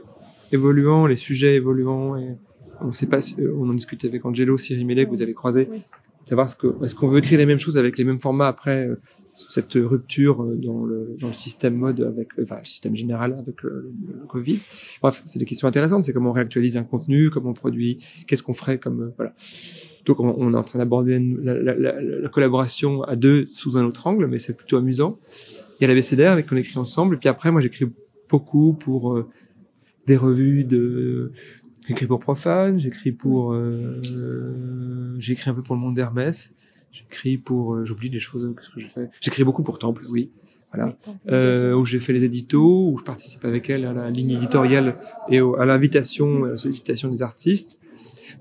évoluant, 0.52 1.06
les 1.06 1.16
sujets 1.16 1.54
évoluant, 1.56 2.16
et 2.16 2.36
on 2.80 2.92
sait 2.92 3.06
pas, 3.06 3.20
si- 3.20 3.36
euh, 3.40 3.54
on 3.58 3.68
en 3.68 3.74
discutait 3.74 4.08
avec 4.08 4.24
Angelo, 4.24 4.56
Cyril 4.58 4.86
Mellet, 4.86 5.04
que 5.06 5.10
vous 5.10 5.22
avez 5.22 5.34
croisé, 5.34 5.68
Oui. 5.70 5.82
savoir 6.28 6.48
ce 6.50 6.56
que, 6.56 6.66
est-ce 6.84 6.94
qu'on 6.94 7.08
veut 7.08 7.18
écrire 7.18 7.38
les 7.38 7.46
mêmes 7.46 7.58
choses 7.60 7.78
avec 7.78 7.96
les 7.98 8.04
mêmes 8.04 8.18
formats 8.18 8.48
après 8.48 8.86
euh, 8.88 8.96
cette 9.48 9.72
rupture 9.74 10.42
euh, 10.42 10.56
dans 10.56 10.84
le, 10.84 11.16
dans 11.20 11.28
le 11.28 11.32
système 11.32 11.74
mode 11.74 12.00
avec, 12.02 12.28
enfin, 12.42 12.58
le 12.58 12.64
système 12.66 12.94
général 12.96 13.34
avec 13.38 13.62
le, 13.62 13.70
le- 14.06 14.20
le 14.20 14.26
Covid. 14.26 14.58
Bref, 15.00 15.22
c'est 15.26 15.38
des 15.38 15.44
questions 15.46 15.68
intéressantes. 15.68 16.04
C'est 16.04 16.12
comment 16.12 16.30
on 16.30 16.34
réactualise 16.34 16.76
un 16.76 16.82
contenu, 16.84 17.30
comment 17.30 17.50
on 17.50 17.54
produit, 17.54 17.98
qu'est-ce 18.26 18.42
qu'on 18.42 18.52
ferait 18.54 18.78
comme, 18.78 19.00
euh, 19.02 19.10
voilà. 19.16 19.34
Donc, 20.06 20.18
on, 20.20 20.34
on 20.36 20.52
est 20.52 20.56
en 20.56 20.62
train 20.62 20.78
d'aborder 20.78 21.18
la, 21.42 21.54
la, 21.54 21.74
la, 21.74 22.00
la 22.00 22.28
collaboration 22.28 23.02
à 23.02 23.16
deux 23.16 23.46
sous 23.52 23.76
un 23.78 23.84
autre 23.84 24.06
angle, 24.06 24.26
mais 24.26 24.38
c'est 24.38 24.54
plutôt 24.56 24.76
amusant. 24.78 25.18
Il 25.80 25.84
y 25.84 25.84
a 25.86 25.88
la 25.88 25.94
BCDR 25.94 26.30
avec 26.30 26.46
qu'on 26.46 26.56
écrit 26.56 26.78
ensemble. 26.78 27.14
Et 27.14 27.18
puis 27.18 27.28
après, 27.28 27.50
moi, 27.50 27.60
j'écris 27.60 27.86
beaucoup 28.28 28.74
pour 28.74 29.14
euh, 29.14 29.28
des 30.06 30.16
revues 30.16 30.64
de, 30.64 31.32
j'écris 31.88 32.06
pour 32.06 32.20
Profane, 32.20 32.78
j'écris 32.78 33.12
pour, 33.12 33.52
euh, 33.54 34.00
j'écris 35.18 35.50
un 35.50 35.54
peu 35.54 35.62
pour 35.62 35.74
le 35.74 35.80
monde 35.80 35.94
d'Hermès. 35.94 36.52
J'écris 36.92 37.38
pour, 37.38 37.74
euh, 37.74 37.84
j'oublie 37.86 38.10
des 38.10 38.20
choses, 38.20 38.52
qu'est-ce 38.56 38.70
que 38.70 38.80
je 38.80 38.88
fais 38.88 39.08
J'écris 39.20 39.44
beaucoup 39.44 39.62
pour 39.62 39.78
Temple, 39.78 40.02
oui. 40.10 40.30
Voilà. 40.72 40.96
Euh, 41.30 41.74
où 41.74 41.84
j'ai 41.84 41.98
fait 41.98 42.12
les 42.12 42.22
éditos, 42.24 42.90
où 42.92 42.98
je 42.98 43.02
participe 43.02 43.44
avec 43.44 43.70
elle 43.70 43.84
à 43.84 43.92
la 43.92 44.10
ligne 44.10 44.30
éditoriale 44.30 44.96
et 45.28 45.40
au- 45.40 45.56
à 45.56 45.64
l'invitation, 45.66 46.44
à 46.44 46.48
la 46.50 46.56
sollicitation 46.56 47.08
des 47.08 47.22
artistes. 47.22 47.78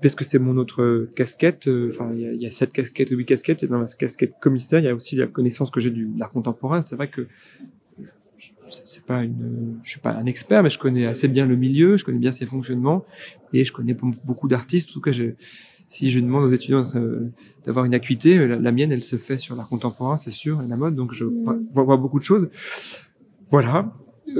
Parce 0.02 0.14
que 0.14 0.24
c'est 0.24 0.38
mon 0.38 0.56
autre 0.56 1.08
casquette. 1.14 1.68
euh, 1.68 1.90
Enfin, 1.90 2.10
il 2.14 2.20
y 2.20 2.26
a, 2.26 2.32
y 2.32 2.46
a 2.46 2.50
sept 2.50 2.72
casquettes 2.72 3.10
ou 3.10 3.16
huit 3.16 3.26
casquettes. 3.26 3.62
Et 3.62 3.66
dans 3.66 3.78
la 3.80 3.86
casquette 3.86 4.32
commissaire, 4.40 4.78
il 4.80 4.86
y 4.86 4.88
a 4.88 4.94
aussi 4.94 5.16
la 5.16 5.26
connaissance 5.26 5.70
que 5.70 5.80
j'ai 5.80 5.90
du 5.90 6.06
de 6.06 6.18
l'art 6.18 6.30
contemporain. 6.30 6.80
C'est 6.82 6.96
vrai 6.96 7.08
que 7.08 7.26
c'est 8.70 9.04
pas 9.04 9.22
une, 9.24 9.78
je 9.82 9.90
suis 9.90 10.00
pas 10.00 10.12
un 10.12 10.24
expert, 10.26 10.62
mais 10.62 10.70
je 10.70 10.78
connais 10.78 11.04
assez 11.06 11.28
bien 11.28 11.44
le 11.44 11.56
milieu, 11.56 11.96
je 11.96 12.04
connais 12.04 12.18
bien 12.20 12.32
ses 12.32 12.46
fonctionnements 12.46 13.04
et 13.52 13.64
je 13.64 13.72
connais 13.72 13.94
beaucoup- 14.24 14.48
d'artistes. 14.48 14.90
En 14.90 14.92
tout 14.94 15.00
cas, 15.00 15.12
je, 15.12 15.24
si 15.88 16.10
je 16.10 16.20
demande 16.20 16.44
aux 16.44 16.52
étudiants 16.52 16.86
euh, 16.94 17.30
d'avoir 17.66 17.84
une 17.84 17.94
acuité, 17.94 18.38
euh, 18.38 18.46
la, 18.46 18.56
la 18.56 18.72
mienne, 18.72 18.92
elle 18.92 19.02
se 19.02 19.16
fait 19.16 19.36
sur 19.36 19.56
l'art 19.56 19.68
contemporain, 19.68 20.16
c'est 20.16 20.30
sûr, 20.30 20.62
et 20.62 20.68
la 20.68 20.76
mode, 20.76 20.94
donc 20.94 21.12
je 21.12 21.24
vois, 21.24 21.58
vois 21.72 21.96
beaucoup 21.96 22.20
de 22.20 22.24
choses. 22.24 22.48
Voilà. 23.50 23.92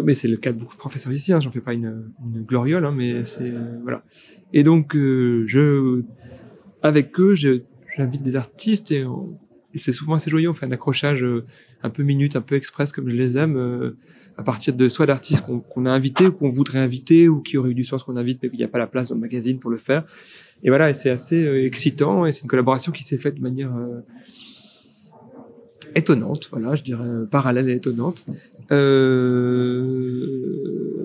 Mais 0.04 0.14
c'est 0.14 0.28
le 0.28 0.36
cas 0.36 0.52
de 0.52 0.58
beaucoup 0.58 0.74
de 0.74 0.78
professeurs 0.78 1.12
ici, 1.12 1.32
hein, 1.32 1.40
j'en 1.40 1.50
fais 1.50 1.60
pas 1.60 1.74
une, 1.74 2.12
une 2.24 2.42
gloriole, 2.42 2.84
hein, 2.84 2.94
mais 2.96 3.24
c'est 3.24 3.50
euh, 3.50 3.78
voilà. 3.82 4.04
Et 4.52 4.62
donc 4.62 4.94
euh, 4.94 5.44
je, 5.46 6.02
avec 6.82 7.18
eux, 7.18 7.34
j'invite 7.34 8.22
des 8.22 8.36
artistes 8.36 8.90
et, 8.92 9.04
et 9.74 9.78
c'est 9.78 9.92
souvent 9.92 10.14
assez 10.14 10.30
joyeux. 10.30 10.48
On 10.48 10.54
fait 10.54 10.66
un 10.66 10.72
accrochage 10.72 11.22
euh, 11.22 11.44
un 11.82 11.90
peu 11.90 12.02
minute, 12.02 12.36
un 12.36 12.40
peu 12.40 12.54
express 12.56 12.92
comme 12.92 13.08
je 13.08 13.16
les 13.16 13.36
aime, 13.36 13.56
euh, 13.56 13.96
à 14.36 14.42
partir 14.42 14.74
de 14.74 14.88
soit 14.88 15.06
d'artistes 15.06 15.44
qu'on 15.44 15.60
qu'on 15.60 15.86
a 15.86 15.90
invités 15.90 16.26
ou 16.26 16.32
qu'on 16.32 16.48
voudrait 16.48 16.78
inviter 16.78 17.28
ou 17.28 17.40
qui 17.40 17.56
aurait 17.56 17.70
eu 17.70 17.74
du 17.74 17.84
sens 17.84 18.02
qu'on 18.02 18.16
invite, 18.16 18.40
mais 18.42 18.48
qu'il 18.48 18.58
n'y 18.58 18.64
a 18.64 18.68
pas 18.68 18.78
la 18.78 18.86
place 18.86 19.08
dans 19.08 19.14
le 19.14 19.20
magazine 19.20 19.58
pour 19.58 19.70
le 19.70 19.78
faire. 19.78 20.04
Et 20.62 20.68
voilà, 20.68 20.90
et 20.90 20.94
c'est 20.94 21.10
assez 21.10 21.44
euh, 21.44 21.64
excitant 21.64 22.26
et 22.26 22.32
c'est 22.32 22.42
une 22.42 22.48
collaboration 22.48 22.92
qui 22.92 23.04
s'est 23.04 23.18
faite 23.18 23.36
de 23.36 23.40
manière 23.40 23.74
euh, 23.76 24.00
étonnante, 25.94 26.48
voilà, 26.50 26.74
je 26.76 26.82
dirais 26.82 27.06
euh, 27.06 27.26
parallèle 27.26 27.68
et 27.68 27.74
étonnante. 27.74 28.24
Euh, 28.72 29.86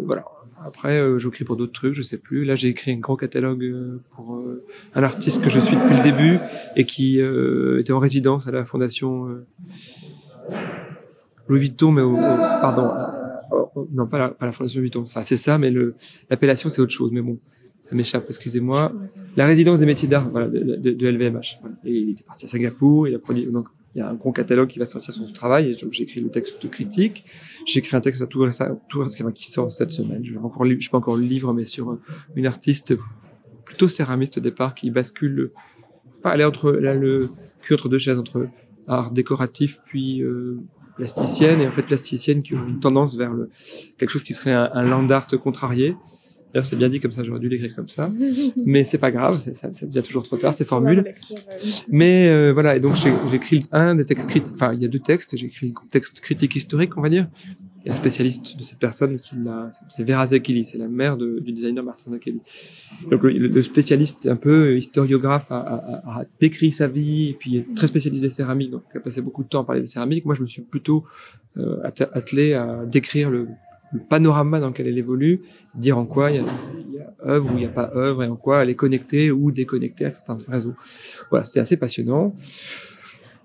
voilà. 0.06 0.26
Après, 0.66 1.00
euh, 1.00 1.20
j'écris 1.20 1.44
pour 1.44 1.58
d'autres 1.58 1.74
trucs, 1.74 1.94
je 1.94 2.02
sais 2.02 2.18
plus. 2.18 2.44
Là, 2.44 2.56
j'ai 2.56 2.70
écrit 2.70 2.92
un 2.92 2.98
grand 2.98 3.16
catalogue 3.16 3.64
euh, 3.64 4.02
pour 4.10 4.36
euh, 4.38 4.66
un 4.96 5.04
artiste 5.04 5.40
que 5.42 5.50
je 5.50 5.60
suis 5.60 5.76
depuis 5.76 5.96
le 5.96 6.02
début 6.02 6.40
et 6.76 6.86
qui 6.86 7.22
euh, 7.22 7.80
était 7.80 7.94
en 7.94 8.00
résidence 8.00 8.48
à 8.48 8.52
la 8.52 8.64
fondation 8.64 9.28
Louis 11.48 11.60
Vuitton, 11.60 11.92
mais 11.92 12.02
au, 12.02 12.16
pardon, 12.16 12.90
non 13.94 14.08
pas 14.08 14.18
la, 14.18 14.30
pas 14.30 14.48
la 14.48 14.52
fondation 14.52 14.82
Vuitton. 14.82 15.02
Enfin, 15.02 15.22
c'est 15.22 15.38
ça, 15.38 15.60
mais 15.60 15.72
l'appellation 16.32 16.70
c'est 16.70 16.82
autre 16.82 16.94
chose. 16.94 17.12
Mais 17.12 17.22
bon, 17.22 17.38
ça 17.84 17.96
m'échappe. 17.96 18.26
Excusez-moi. 18.28 18.92
La 19.38 19.46
résidence 19.46 19.78
des 19.78 19.86
métiers 19.86 20.08
d'art, 20.08 20.30
voilà, 20.32 20.48
de, 20.48 20.78
de, 20.78 20.92
de 20.92 21.08
LVMH. 21.08 21.60
Voilà. 21.62 21.76
Et 21.86 21.94
il 21.94 22.10
était 22.10 22.24
parti 22.24 22.46
à 22.46 22.48
Singapour. 22.48 23.08
Il 23.08 23.14
a 23.14 23.20
produit 23.20 23.46
donc 23.46 23.68
il 23.96 24.00
y 24.00 24.02
a 24.02 24.10
un 24.10 24.14
grand 24.16 24.34
catalogue 24.34 24.68
qui 24.68 24.78
va 24.78 24.86
sortir 24.86 25.14
sur 25.14 25.26
son 25.26 25.34
travail. 25.34 25.70
Et 25.70 25.74
écrit 26.04 26.20
le 26.20 26.30
texte 26.30 26.70
critique. 26.70 27.24
J'ai 27.66 27.80
écrit 27.80 27.96
un 27.96 28.02
texte 28.02 28.22
à 28.22 28.28
tout 28.28 28.42
récemment, 28.42 28.82
tout 28.90 29.00
qui 29.32 29.50
sort 29.50 29.72
cette 29.72 29.92
semaine. 29.92 30.22
Je 30.26 30.34
encore, 30.46 30.66
li- 30.66 30.76
je 30.80 30.86
sais 30.86 30.92
pas 30.92 30.98
encore 30.98 31.16
le 31.16 31.24
livre, 31.24 31.54
mais 31.54 31.64
sur 31.66 31.92
euh, 31.92 32.02
une 32.36 32.46
artiste 32.46 32.94
plutôt 33.64 33.88
céramiste 33.88 34.38
au 34.38 34.42
départ 34.42 34.76
qui 34.76 34.92
bascule. 34.92 35.52
Pas, 36.22 36.36
elle 36.36 36.44
entre 36.44 36.72
là 36.72 36.94
le 36.94 37.30
cul 37.62 37.74
entre 37.74 37.88
deux 37.90 37.98
chaises 38.00 38.20
entre 38.20 38.48
art 38.88 39.12
décoratif 39.12 39.80
puis 39.86 40.22
euh, 40.22 40.60
plasticienne 40.98 41.62
et 41.62 41.68
en 41.68 41.72
fait 41.72 41.82
plasticienne 41.84 42.44
qui 42.44 42.54
ont 42.54 42.68
une 42.68 42.80
tendance 42.80 43.16
vers 43.16 43.34
le 43.34 43.50
quelque 43.98 44.10
chose 44.10 44.24
qui 44.24 44.34
serait 44.34 44.54
un 44.54 44.84
land 44.84 45.10
art 45.10 45.28
contrarié. 45.38 45.96
D'ailleurs, 46.56 46.66
c'est 46.68 46.78
bien 46.78 46.88
dit 46.88 47.02
comme 47.02 47.12
ça, 47.12 47.22
j'aurais 47.26 47.42
dû 47.42 47.50
l'écrire 47.50 47.76
comme 47.76 47.90
ça. 47.90 48.10
Mais 48.66 48.86
c'est 48.86 48.98
pas 48.98 49.12
grave, 49.12 49.38
c'est- 49.44 49.54
ça, 49.54 49.74
ça 49.74 49.86
devient 49.86 50.02
toujours 50.02 50.24
trop 50.24 50.38
tard, 50.38 50.54
ces 50.54 50.64
formules. 50.64 51.04
Mais 51.90 52.30
euh, 52.30 52.54
voilà, 52.54 52.78
et 52.78 52.80
donc 52.80 52.96
écrit 53.34 53.60
un 53.74 53.94
des 53.96 54.06
textes 54.06 54.30
critiques, 54.30 54.54
enfin 54.54 54.72
il 54.74 54.82
y 54.82 54.86
a 54.86 54.88
deux 54.88 55.00
textes, 55.00 55.36
j'ai 55.36 55.48
écrit 55.48 55.68
le 55.68 55.90
texte 55.90 56.22
critique 56.22 56.56
historique, 56.56 56.96
on 56.98 57.02
va 57.02 57.10
dire. 57.10 57.28
Il 57.84 57.90
y 57.90 57.92
a 57.92 57.94
un 57.94 57.98
spécialiste 57.98 58.58
de 58.58 58.64
cette 58.64 58.80
personne 58.80 59.18
l'a, 59.44 59.70
c'est 59.90 60.08
Vera 60.08 60.26
Zekili, 60.26 60.64
c'est 60.64 60.78
la 60.80 60.88
mère 60.88 61.18
de- 61.18 61.40
du 61.40 61.52
designer 61.52 61.84
Martin 61.84 62.10
Zekili. 62.12 62.40
Donc 63.12 63.22
le, 63.24 63.32
le 63.32 63.62
spécialiste 63.62 64.26
un 64.26 64.38
peu 64.38 64.78
historiographe 64.78 65.52
a, 65.52 65.58
a- 65.60 66.20
a 66.22 66.26
décrit 66.40 66.72
sa 66.72 66.88
vie 66.88 67.30
et 67.32 67.34
puis 67.34 67.58
est 67.58 67.76
très 67.76 67.88
spécialisé 67.88 68.30
céramique, 68.30 68.72
donc 68.72 68.84
il 68.94 68.98
a 68.98 69.02
passé 69.02 69.22
beaucoup 69.22 69.44
de 69.44 69.50
temps 69.50 69.62
à 69.62 69.66
parler 69.66 69.82
de 69.82 69.88
céramique. 69.88 70.24
Moi 70.26 70.36
je 70.36 70.42
me 70.42 70.48
suis 70.48 70.62
plutôt 70.62 71.04
euh, 71.58 71.80
attelé 72.14 72.54
à 72.54 72.86
décrire 72.86 73.30
le, 73.30 73.48
le 73.94 74.00
panorama 74.10 74.60
dans 74.60 74.68
lequel 74.68 74.88
elle 74.88 74.98
évolue, 74.98 75.42
dire 75.76 75.98
en 75.98 76.06
quoi 76.06 76.32
il 76.32 76.38
y 76.38 76.40
a, 76.40 76.44
il 76.90 76.96
y 76.96 77.00
a 77.00 77.14
œuvre 77.26 77.50
ou 77.52 77.58
il 77.58 77.60
n'y 77.60 77.66
a 77.66 77.70
pas 77.70 77.92
œuvre 77.96 78.24
et 78.24 78.28
en 78.28 78.36
quoi 78.36 78.64
elle 78.64 78.70
est 78.70 78.76
connectée 78.76 79.32
ou 79.32 79.52
déconnectée 79.52 80.06
à 80.06 80.12
certains 80.12 80.38
réseaux. 80.50 80.74
Voilà, 81.30 81.46
c'était 81.46 81.60
assez 81.62 81.78
passionnant. 81.78 82.34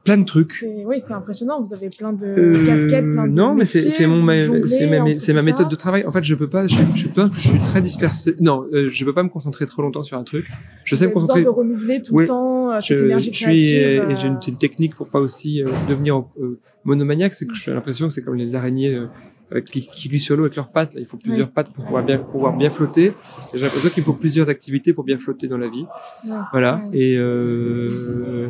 plein 0.03 0.17
de 0.17 0.25
trucs. 0.25 0.65
Oui, 0.87 0.97
c'est 1.07 1.13
impressionnant. 1.13 1.63
Vous 1.63 1.75
avez 1.75 1.91
plein 1.91 2.13
de 2.15 2.65
casquettes, 2.67 3.05
plein 3.05 3.27
de 3.27 3.33
Euh, 3.33 3.35
non, 3.35 3.55
mais 3.55 3.67
c'est 3.67 4.07
mon 4.07 4.27
c'est 4.67 4.87
ma, 4.87 5.15
c'est 5.15 5.33
ma 5.35 5.43
méthode 5.43 5.67
ça. 5.67 5.71
de 5.71 5.75
travail. 5.77 6.05
En 6.07 6.11
fait, 6.13 6.25
je 6.25 6.35
peux 6.35 6.49
pas. 6.49 6.67
Je, 6.67 6.75
je 6.95 7.07
pense 7.09 7.31
que 7.31 7.37
je 7.37 7.49
suis 7.49 7.61
très 7.61 7.83
dispersé. 7.83 8.35
Non, 8.41 8.65
euh, 8.73 8.89
je 8.91 9.05
peux 9.05 9.13
pas 9.13 9.23
me 9.23 9.29
concentrer 9.29 9.67
trop 9.67 9.83
longtemps 9.83 10.03
sur 10.03 10.17
un 10.17 10.25
truc. 10.25 10.47
Je 10.85 10.95
sais 10.97 11.05
Vous 11.07 11.11
me 11.11 11.17
avez 11.17 11.21
besoin 11.21 11.35
concentrer. 11.37 11.45
de 11.45 11.49
renouveler 11.51 12.03
tout 12.03 12.15
Oui. 12.15 12.23
le 12.25 12.29
temps 12.29 12.73
euh, 12.73 12.81
Je, 12.81 12.95
énergie 12.95 13.31
je 13.31 13.37
suis 13.37 13.45
créative. 13.45 13.79
euh, 13.83 14.09
et 14.09 14.17
j'ai 14.17 14.27
euh, 14.27 14.31
une, 14.31 14.39
c'est 14.41 14.51
une 14.51 14.59
technique 14.59 14.95
pour 14.97 15.11
pas 15.11 15.21
aussi 15.21 15.63
euh, 15.63 15.71
devenir 15.89 16.25
euh, 16.41 16.59
monomaniaque. 16.85 17.35
C'est 17.35 17.47
que 17.47 17.55
j'ai 17.55 17.73
l'impression 17.73 18.09
que 18.09 18.15
c'est 18.15 18.23
comme 18.23 18.37
les 18.37 18.55
araignées 18.55 18.95
euh, 18.95 19.07
qui, 19.71 19.89
qui 19.89 20.09
glissent 20.09 20.25
sur 20.25 20.37
l'eau 20.37 20.45
avec 20.45 20.57
leurs 20.57 20.71
pattes. 20.71 20.95
Là. 20.95 21.01
Il 21.01 21.07
faut 21.07 21.17
plusieurs 21.17 21.49
pattes 21.49 21.73
pour 21.73 21.85
pouvoir 21.85 22.05
bien 22.05 22.19
pouvoir 22.19 22.57
bien 22.57 22.71
flotter. 22.71 23.13
J'ai 23.53 23.61
l'impression 23.61 23.91
qu'il 23.91 24.05
faut 24.05 24.13
plusieurs 24.13 24.49
activités 24.49 24.93
pour 24.93 25.05
bien 25.05 25.19
flotter 25.19 25.49
dans 25.49 25.59
la 25.59 25.69
vie. 25.69 25.87
ouais. 26.27 26.37
Voilà. 26.53 26.77
Ouais. 26.91 26.99
Et 26.99 27.17
euh, 27.19 28.49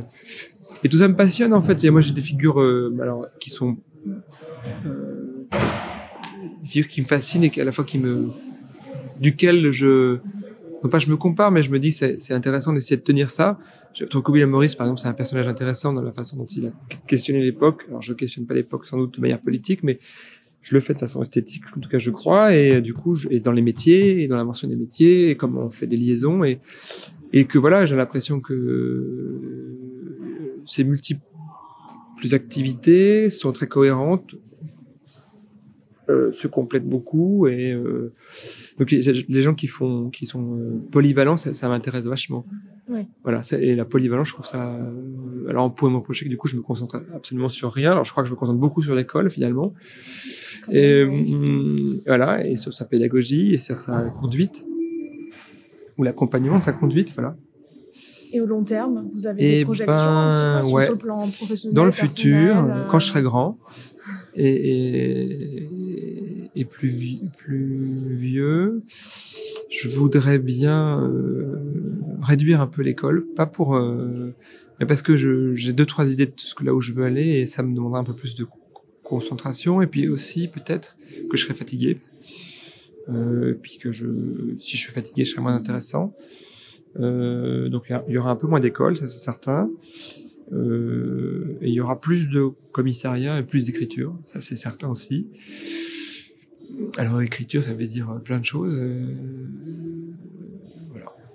et 0.84 0.88
tout 0.88 0.98
ça 0.98 1.08
me 1.08 1.16
passionne 1.16 1.52
en 1.52 1.62
fait. 1.62 1.82
Et 1.84 1.90
moi 1.90 2.00
j'ai 2.00 2.12
des 2.12 2.20
figures 2.20 2.60
euh, 2.60 2.96
alors 3.00 3.26
qui 3.38 3.50
sont 3.50 3.76
euh, 4.06 5.46
des 6.62 6.68
figures 6.68 6.88
qui 6.88 7.00
me 7.02 7.06
fascinent 7.06 7.44
et 7.44 7.50
qui 7.50 7.60
à 7.60 7.64
la 7.64 7.72
fois 7.72 7.84
qui 7.84 7.98
me 7.98 8.28
duquel 9.20 9.70
je 9.70 10.18
non 10.82 10.88
pas 10.88 10.98
je 10.98 11.10
me 11.10 11.16
compare 11.16 11.50
mais 11.50 11.62
je 11.62 11.70
me 11.70 11.78
dis 11.78 11.92
c'est 11.92 12.32
intéressant 12.32 12.72
d'essayer 12.72 12.96
de 12.96 13.02
tenir 13.02 13.30
ça. 13.30 13.58
Je 13.92 14.04
trouve 14.04 14.22
que 14.22 14.30
William 14.30 14.48
Morris 14.48 14.74
par 14.76 14.86
exemple 14.86 15.00
c'est 15.00 15.08
un 15.08 15.14
personnage 15.14 15.48
intéressant 15.48 15.92
dans 15.92 16.02
la 16.02 16.12
façon 16.12 16.36
dont 16.36 16.46
il 16.46 16.66
a 16.66 16.70
questionné 17.06 17.40
l'époque. 17.42 17.84
Alors 17.88 18.02
je 18.02 18.12
questionne 18.12 18.46
pas 18.46 18.54
l'époque 18.54 18.86
sans 18.86 18.96
doute 18.96 19.16
de 19.16 19.20
manière 19.20 19.40
politique 19.40 19.82
mais 19.82 19.98
je 20.62 20.75
le 20.75 20.81
fais 20.81 20.94
de 20.94 20.99
façon 20.99 21.23
esthétique, 21.23 21.64
en 21.77 21.81
tout 21.81 21.88
cas 21.88 21.99
je 21.99 22.11
crois, 22.11 22.55
et 22.55 22.77
euh, 22.77 22.81
du 22.81 22.94
coup, 22.94 23.14
je, 23.14 23.29
et 23.31 23.40
dans 23.40 23.53
les 23.53 23.62
métiers, 23.62 24.23
et 24.23 24.29
dans 24.29 24.37
la 24.37 24.44
mention 24.44 24.68
des 24.68 24.77
métiers, 24.77 25.31
et 25.31 25.37
comment 25.37 25.62
on 25.62 25.70
fait 25.70 25.87
des 25.87 25.96
liaisons, 25.96 26.44
et, 26.44 26.61
et 27.33 27.46
que 27.46 27.59
voilà, 27.59 27.87
j'ai 27.87 27.96
l'impression 27.96 28.40
que 28.40 28.53
euh, 28.53 30.61
ces 30.66 30.85
multiples 30.85 31.23
activités 32.33 33.31
sont 33.31 33.53
très 33.53 33.66
cohérentes, 33.66 34.35
euh, 36.11 36.33
se 36.33 36.46
complètent 36.46 36.88
beaucoup, 36.88 37.46
et 37.46 37.73
euh, 37.73 38.12
donc 38.79 38.90
les 38.90 39.25
les 39.29 39.42
gens 39.42 39.55
qui 39.55 39.66
font, 39.66 40.11
qui 40.11 40.27
sont 40.27 40.59
euh, 40.59 40.79
polyvalents, 40.90 41.37
ça, 41.37 41.55
ça 41.55 41.68
m'intéresse 41.68 42.05
vachement. 42.05 42.44
Voilà, 43.22 43.40
et 43.59 43.74
la 43.74 43.85
polyvalence, 43.85 44.29
je 44.29 44.33
trouve 44.35 44.46
ça. 44.46 44.74
euh, 44.74 45.48
alors 45.48 45.66
on 45.66 45.70
pourrait 45.70 45.90
me 45.92 45.96
reprocher 45.96 46.24
que 46.24 46.31
du 46.31 46.37
coup, 46.37 46.48
je 46.48 46.57
me 46.57 46.62
concentre 46.62 47.03
absolument 47.14 47.48
sur 47.48 47.72
rien. 47.72 47.92
Alors 47.92 48.05
je 48.05 48.11
crois 48.12 48.22
que 48.22 48.29
je 48.29 48.33
me 48.35 48.38
concentre 48.38 48.59
beaucoup 48.59 48.83
sur 48.83 48.94
l'école 48.94 49.31
finalement. 49.31 49.72
quand 50.64 50.72
Et 50.72 51.05
hum, 51.05 52.00
voilà, 52.07 52.46
et 52.46 52.57
sur 52.57 52.72
sa 52.72 52.85
pédagogie 52.85 53.53
et 53.55 53.59
sur 53.59 53.79
sa 53.79 54.03
conduite 54.20 54.64
ou 55.98 56.03
l'accompagnement 56.03 56.59
de 56.59 56.62
sa 56.62 56.72
conduite, 56.72 57.12
voilà. 57.14 57.37
Et 58.33 58.40
au 58.40 58.46
long 58.46 58.62
terme, 58.62 59.09
vous 59.12 59.26
avez 59.26 59.42
Eh 59.42 59.59
des 59.59 59.64
projections 59.64 59.94
ben, 59.96 60.62
sur- 60.62 60.72
ouais. 60.74 60.85
sur 60.85 60.92
le 60.94 60.98
plan 60.98 61.18
professionnel 61.18 61.74
Dans 61.74 61.85
le 61.85 61.90
futur, 61.90 62.57
euh, 62.57 62.87
quand 62.88 62.98
je 63.00 63.07
serai 63.09 63.22
grand 63.22 63.59
et, 64.35 64.46
et, 65.64 66.50
et 66.55 66.64
plus, 66.64 66.88
vi- 66.88 67.29
plus 67.37 68.14
vieux, 68.14 68.83
je 69.68 69.88
voudrais 69.88 70.38
bien 70.38 71.03
euh, 71.03 71.57
réduire 72.22 72.61
un 72.61 72.66
peu 72.66 72.83
l'école, 72.83 73.26
pas 73.37 73.46
pour, 73.46 73.76
euh, 73.76 74.30
mais 74.78 74.87
parce 74.87 75.02
que 75.02 75.16
j'ai 75.54 75.72
deux 75.72 75.87
trois 75.87 76.11
idées 76.11 76.26
de 76.26 76.33
ce 76.37 76.54
que 76.54 76.64
là 76.64 76.74
où 76.74 76.80
je 76.80 76.92
veux 76.92 77.04
aller 77.04 77.28
et 77.40 77.46
ça 77.46 77.62
me 77.62 77.74
demandera 77.74 78.00
un 78.00 78.04
peu 78.04 78.14
plus 78.14 78.35
de 78.35 78.44
co- 78.44 78.59
concentration 79.02 79.83
et 79.83 79.87
puis 79.87 80.09
aussi 80.09 80.48
peut-être 80.48 80.96
que 81.30 81.37
je 81.37 81.42
serai 81.44 81.54
fatigué, 81.54 81.98
euh, 83.09 83.54
puis 83.61 83.78
que 83.78 83.92
je, 83.92 84.06
si 84.59 84.76
je 84.76 84.83
suis 84.83 84.92
fatigué, 84.92 85.24
je 85.24 85.30
serai 85.33 85.42
moins 85.42 85.54
intéressant. 85.54 86.14
Euh, 86.98 87.68
donc 87.68 87.92
il 88.09 88.14
y 88.14 88.18
aura 88.18 88.30
un 88.30 88.37
peu 88.37 88.46
moins 88.46 88.61
d'école, 88.61 88.96
ça 88.96 89.06
c'est 89.09 89.24
certain. 89.24 89.70
Euh, 90.52 91.56
et 91.61 91.68
il 91.68 91.74
y 91.74 91.80
aura 91.80 92.00
plus 92.00 92.28
de 92.28 92.48
commissariat 92.72 93.38
et 93.38 93.44
plus 93.44 93.64
d'écriture, 93.64 94.18
ça 94.33 94.40
c'est 94.40 94.56
certain 94.56 94.88
aussi. 94.88 95.28
Alors 96.96 97.20
écriture, 97.22 97.62
ça 97.62 97.74
veut 97.74 97.87
dire 97.87 98.20
plein 98.24 98.40
de 98.40 98.44
choses. 98.44 98.76
euh, 98.76 99.14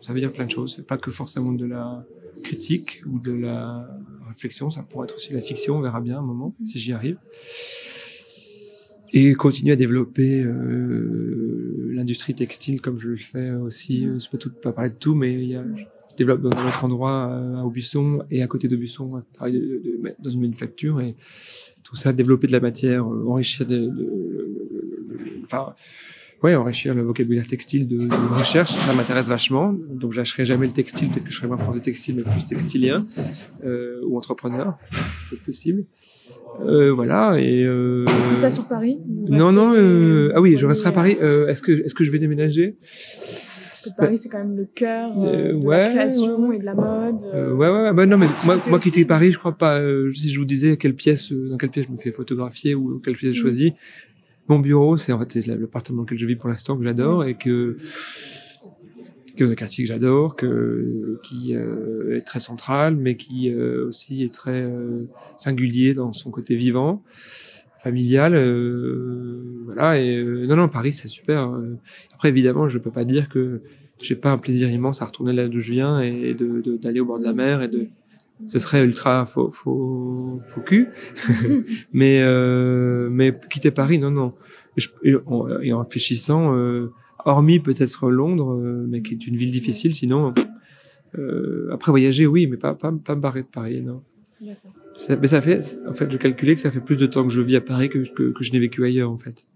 ça 0.05 0.13
veut 0.13 0.19
dire 0.19 0.31
plein 0.33 0.45
de 0.45 0.51
choses. 0.51 0.83
Pas 0.87 0.97
que 0.97 1.11
forcément 1.11 1.51
de 1.53 1.65
la 1.65 2.07
critique 2.43 3.01
ou 3.07 3.19
de 3.19 3.31
la 3.33 3.87
réflexion, 4.27 4.69
ça 4.71 4.83
pourrait 4.83 5.05
être 5.05 5.15
aussi 5.15 5.31
de 5.31 5.35
la 5.35 5.41
fiction, 5.41 5.77
on 5.77 5.81
verra 5.81 6.01
bien 6.01 6.19
un 6.19 6.21
moment 6.21 6.55
si 6.65 6.79
j'y 6.79 6.93
arrive. 6.93 7.17
Et 9.13 9.33
continuer 9.35 9.73
à 9.73 9.75
développer 9.75 10.41
euh, 10.43 11.89
l'industrie 11.93 12.35
textile 12.35 12.81
comme 12.81 12.99
je 12.99 13.09
le 13.09 13.17
fais 13.17 13.51
aussi. 13.51 14.07
euh, 14.07 14.19
Je 14.19 14.29
peux 14.29 14.37
tout, 14.37 14.51
pas 14.61 14.73
parler 14.73 14.89
de 14.89 14.95
tout, 14.95 15.15
mais 15.15 15.33
il 15.33 15.45
y 15.49 15.55
a, 15.55 15.63
je 16.09 16.15
développe 16.17 16.41
dans 16.41 16.51
un 16.57 16.67
autre 16.67 16.83
endroit 16.83 17.29
euh, 17.31 17.55
à 17.57 17.63
Aubusson 17.63 18.23
et 18.31 18.41
à 18.41 18.47
côté 18.47 18.67
d'Aubusson, 18.67 19.15
un 19.15 19.25
travail 19.33 19.53
de, 19.53 19.59
de- 19.59 19.81
de- 19.83 20.15
dans 20.19 20.29
une 20.29 20.41
manufacture 20.41 20.99
et 21.01 21.15
tout 21.83 21.95
ça, 21.95 22.13
développer 22.13 22.47
de 22.47 22.51
la 22.51 22.59
matière, 22.59 23.05
euh, 23.11 23.25
enrichir 23.27 23.65
de- 23.65 23.91
enfin, 25.43 25.75
ouais, 26.45 26.55
enrichir 26.55 26.93
le 26.93 27.01
vocabulaire 27.01 27.47
textile 27.47 27.87
de, 27.87 27.97
de 27.97 28.33
recherche, 28.39 28.71
ça 28.85 28.93
m'intéresse 28.93 29.27
vachement. 29.27 29.73
Donc, 30.01 30.11
je 30.13 30.17
lâcherai 30.17 30.45
jamais 30.45 30.67
le 30.67 30.71
textile, 30.71 31.09
peut-être 31.09 31.25
que 31.25 31.31
je 31.31 31.35
serai 31.37 31.47
moins 31.47 31.57
prof 31.57 31.73
de 31.75 31.79
textile, 31.81 32.15
mais 32.17 32.23
plus 32.23 32.45
textilien 32.45 33.05
euh, 33.65 33.99
ou 34.07 34.17
entrepreneur, 34.17 34.77
peut-être 35.29 35.43
possible. 35.43 35.85
Euh, 36.61 36.91
voilà 36.93 37.37
et 37.39 37.63
euh, 37.65 38.05
Tout 38.29 38.35
ça 38.39 38.49
sur 38.49 38.65
Paris? 38.65 38.97
Non 39.27 39.51
non 39.51 39.73
euh, 39.75 40.31
ah 40.35 40.39
oui 40.39 40.55
je 40.57 40.65
resterai 40.65 40.89
à 40.89 40.91
Paris 40.93 41.17
euh, 41.21 41.47
est-ce 41.49 41.61
que 41.61 41.73
est-ce 41.83 41.93
que 41.93 42.05
je 42.05 42.11
vais 42.11 42.19
déménager? 42.19 42.77
Parce 42.79 43.83
que 43.93 44.01
Paris, 44.01 44.17
c'est 44.17 44.29
quand 44.29 44.37
même 44.39 44.55
le 44.55 44.65
cœur 44.65 45.11
euh, 45.19 45.25
Euh, 45.49 45.53
de 45.53 45.57
ouais, 45.65 45.77
la 45.83 45.89
création 45.89 46.47
ouais, 46.47 46.55
et 46.55 46.59
de 46.59 46.65
la 46.65 46.73
mode. 46.75 47.21
Euh, 47.33 47.51
ouais, 47.53 47.69
ouais, 47.69 47.81
ouais, 47.83 47.93
bah 47.93 48.05
non, 48.05 48.17
mais 48.17 48.27
moi, 48.45 48.55
moi 48.69 48.79
quitter 48.79 49.03
Paris, 49.05 49.31
je 49.33 49.37
crois 49.37 49.51
pas. 49.57 49.79
euh, 49.79 50.09
si 50.13 50.31
je 50.31 50.39
vous 50.39 50.45
disais 50.45 50.77
quelle 50.77 50.95
pièce, 50.95 51.31
dans 51.33 51.57
quelle 51.57 51.69
pièce 51.69 51.85
je 51.87 51.91
me 51.91 51.97
fais 51.97 52.11
photographier 52.11 52.73
ou 52.73 52.99
quelle 53.03 53.15
pièce 53.15 53.33
j'ai 53.33 53.39
Mm. 53.39 53.43
choisi, 53.43 53.73
mon 54.47 54.59
bureau, 54.59 54.97
c'est 54.97 55.11
en 55.11 55.19
fait 55.19 55.35
l'appartement 55.47 55.97
dans 55.97 56.03
lequel 56.03 56.17
je 56.19 56.25
vis 56.25 56.35
pour 56.35 56.49
l'instant 56.49 56.77
que 56.77 56.83
j'adore 56.83 57.25
et 57.25 57.35
que 57.35 57.75
dans 59.39 59.51
un 59.51 59.55
quartier 59.55 59.83
que 59.83 59.87
j'adore, 59.89 60.35
que 60.35 61.19
qui 61.23 61.55
euh, 61.55 62.17
est 62.17 62.21
très 62.21 62.39
central, 62.39 62.95
mais 62.95 63.17
qui 63.17 63.51
euh, 63.51 63.87
aussi 63.87 64.23
est 64.23 64.33
très 64.33 64.63
euh, 64.63 65.03
singulier 65.37 65.93
dans 65.93 66.13
son 66.13 66.31
côté 66.31 66.55
vivant, 66.55 67.03
familial. 67.79 68.33
euh, 68.35 69.41
voilà. 69.65 69.99
Et 69.99 70.17
euh, 70.17 70.45
non, 70.47 70.55
non, 70.55 70.69
Paris, 70.69 70.93
c'est 70.93 71.09
super. 71.09 71.51
euh. 71.51 71.77
Après, 72.13 72.29
évidemment, 72.29 72.69
je 72.69 72.77
peux 72.77 72.91
pas 72.91 73.03
dire 73.03 73.27
que 73.27 73.61
j'ai 74.01 74.15
pas 74.15 74.31
un 74.31 74.37
plaisir 74.37 74.69
immense 74.69 75.01
à 75.01 75.05
retourner 75.05 75.33
là 75.33 75.47
d'où 75.49 75.59
je 75.59 75.71
viens 75.71 75.99
et 76.01 76.33
de- 76.33 76.77
d'aller 76.77 76.99
au 77.01 77.05
bord 77.05 77.19
de 77.19 77.23
la 77.23 77.33
mer 77.33 77.61
et 77.61 77.67
de 77.67 77.87
ce 78.47 78.59
serait 78.59 78.83
ultra 78.83 79.25
faux 79.25 79.49
faux 79.49 80.41
faux 80.45 80.61
cul. 80.61 80.87
Mais 81.93 82.19
euh, 82.21 83.09
mais 83.09 83.37
quitter 83.49 83.71
Paris 83.71 83.97
non 83.99 84.11
non. 84.11 84.33
Je- 84.77 84.89
en, 85.25 85.59
et 85.61 85.71
en 85.73 85.79
réfléchissant 85.83 86.53
euh, 86.55 86.91
hormis 87.23 87.59
peut-être 87.59 88.09
Londres 88.11 88.53
euh, 88.59 88.85
mais 88.89 89.01
qui 89.01 89.13
est 89.13 89.25
une 89.27 89.37
ville 89.37 89.51
difficile 89.51 89.93
sinon 89.95 90.33
euh, 91.17 91.69
après 91.71 91.91
voyager 91.91 92.27
oui 92.27 92.45
mais 92.47 92.57
pas 92.57 92.75
pas 92.75 92.91
pas 92.91 93.15
me 93.15 93.21
barrer 93.21 93.43
de 93.43 93.47
Paris 93.47 93.81
non. 93.81 94.03
Ça- 94.97 95.15
mais 95.15 95.27
ça 95.27 95.41
fait 95.41 95.61
en 95.87 95.93
fait 95.93 96.11
je 96.11 96.17
calculais 96.17 96.55
que 96.55 96.61
ça 96.61 96.71
fait 96.71 96.81
plus 96.81 96.97
de 96.97 97.05
temps 97.05 97.23
que 97.23 97.31
je 97.33 97.41
vis 97.41 97.55
à 97.55 97.61
Paris 97.61 97.89
que 97.89 97.99
que, 97.99 98.31
que 98.31 98.43
je 98.43 98.51
n'ai 98.51 98.59
vécu 98.59 98.83
ailleurs 98.83 99.09
en 99.11 99.17
fait 99.17 99.47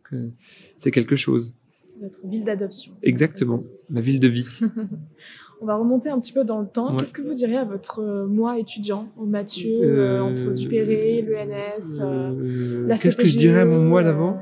c'est 0.78 0.92
quelque 0.92 1.16
chose 1.16 1.54
Votre 2.02 2.26
ville 2.28 2.44
d'adoption. 2.46 2.94
exactement 3.04 3.60
ma 3.90 4.02
ville 4.02 4.20
de 4.20 4.28
vie 4.28 4.48
On 5.62 5.66
va 5.66 5.76
remonter 5.76 6.10
un 6.10 6.18
petit 6.22 6.32
peu 6.32 6.46
dans 6.46 6.62
le 6.62 6.68
temps. 6.68 6.94
Ouais. 6.94 7.00
Qu'est-ce 7.00 7.12
que 7.14 7.22
vous 7.22 7.34
diriez 7.34 7.58
à 7.58 7.66
votre 7.66 8.00
euh, 8.02 8.26
moi 8.26 8.58
étudiant, 8.60 9.10
au 9.18 9.26
Mathieu, 9.26 9.70
euh, 9.84 10.20
Euh, 10.20 10.22
entre 10.22 10.54
Dupéré, 10.54 11.22
l'ENS, 11.22 12.00
euh, 12.02 12.88
la 12.88 12.98
qu'est-ce 12.98 13.18
que 13.18 13.26
je 13.26 13.32
CPGE, 13.34 13.38
dirais 13.38 13.60
à 13.60 13.66
mon 13.66 13.84
moi 13.84 14.02
d'avant 14.02 14.40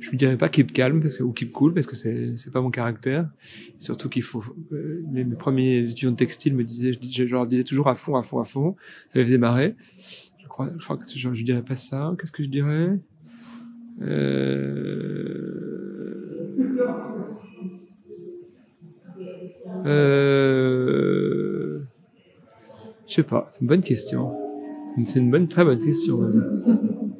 je 0.00 0.10
lui 0.10 0.16
dirais 0.16 0.36
pas 0.36 0.48
keep 0.48 0.72
calme 0.72 1.00
parce 1.00 1.14
que, 1.16 1.22
ou 1.22 1.32
keep 1.32 1.52
cool 1.52 1.74
parce 1.74 1.86
que 1.86 1.94
c'est 1.94 2.36
c'est 2.36 2.50
pas 2.50 2.60
mon 2.60 2.70
caractère. 2.70 3.30
Surtout 3.78 4.08
qu'il 4.08 4.22
faut. 4.22 4.42
euh, 4.72 5.02
mes, 5.10 5.22
mes 5.24 5.36
premiers 5.36 5.78
étudiants 5.78 6.10
de 6.10 6.16
textile 6.16 6.54
me 6.56 6.64
disaient, 6.64 6.92
je, 6.92 6.98
je 7.26 7.32
leur 7.32 7.46
disais 7.46 7.62
toujours 7.64 7.86
à 7.88 7.94
fond, 7.94 8.16
à 8.16 8.22
fond, 8.24 8.40
à 8.40 8.44
fond. 8.44 8.74
Ça 9.08 9.20
les 9.20 9.24
faisait 9.26 9.38
marrer. 9.38 9.76
Je 10.52 10.84
crois, 10.84 10.96
que 10.98 11.04
je, 11.06 11.32
je 11.32 11.44
dirais 11.44 11.62
pas 11.62 11.76
ça. 11.76 12.10
Qu'est-ce 12.20 12.32
que 12.32 12.42
je 12.42 12.50
dirais? 12.50 12.98
Euh... 14.02 15.62
Euh... 19.86 21.80
Je 23.06 23.14
sais 23.14 23.22
pas, 23.22 23.48
c'est 23.50 23.62
une 23.62 23.66
bonne 23.66 23.82
question. 23.82 24.36
C'est 25.06 25.20
une 25.20 25.30
bonne, 25.30 25.48
très 25.48 25.64
bonne 25.64 25.78
question. 25.78 26.20
même. 26.20 27.12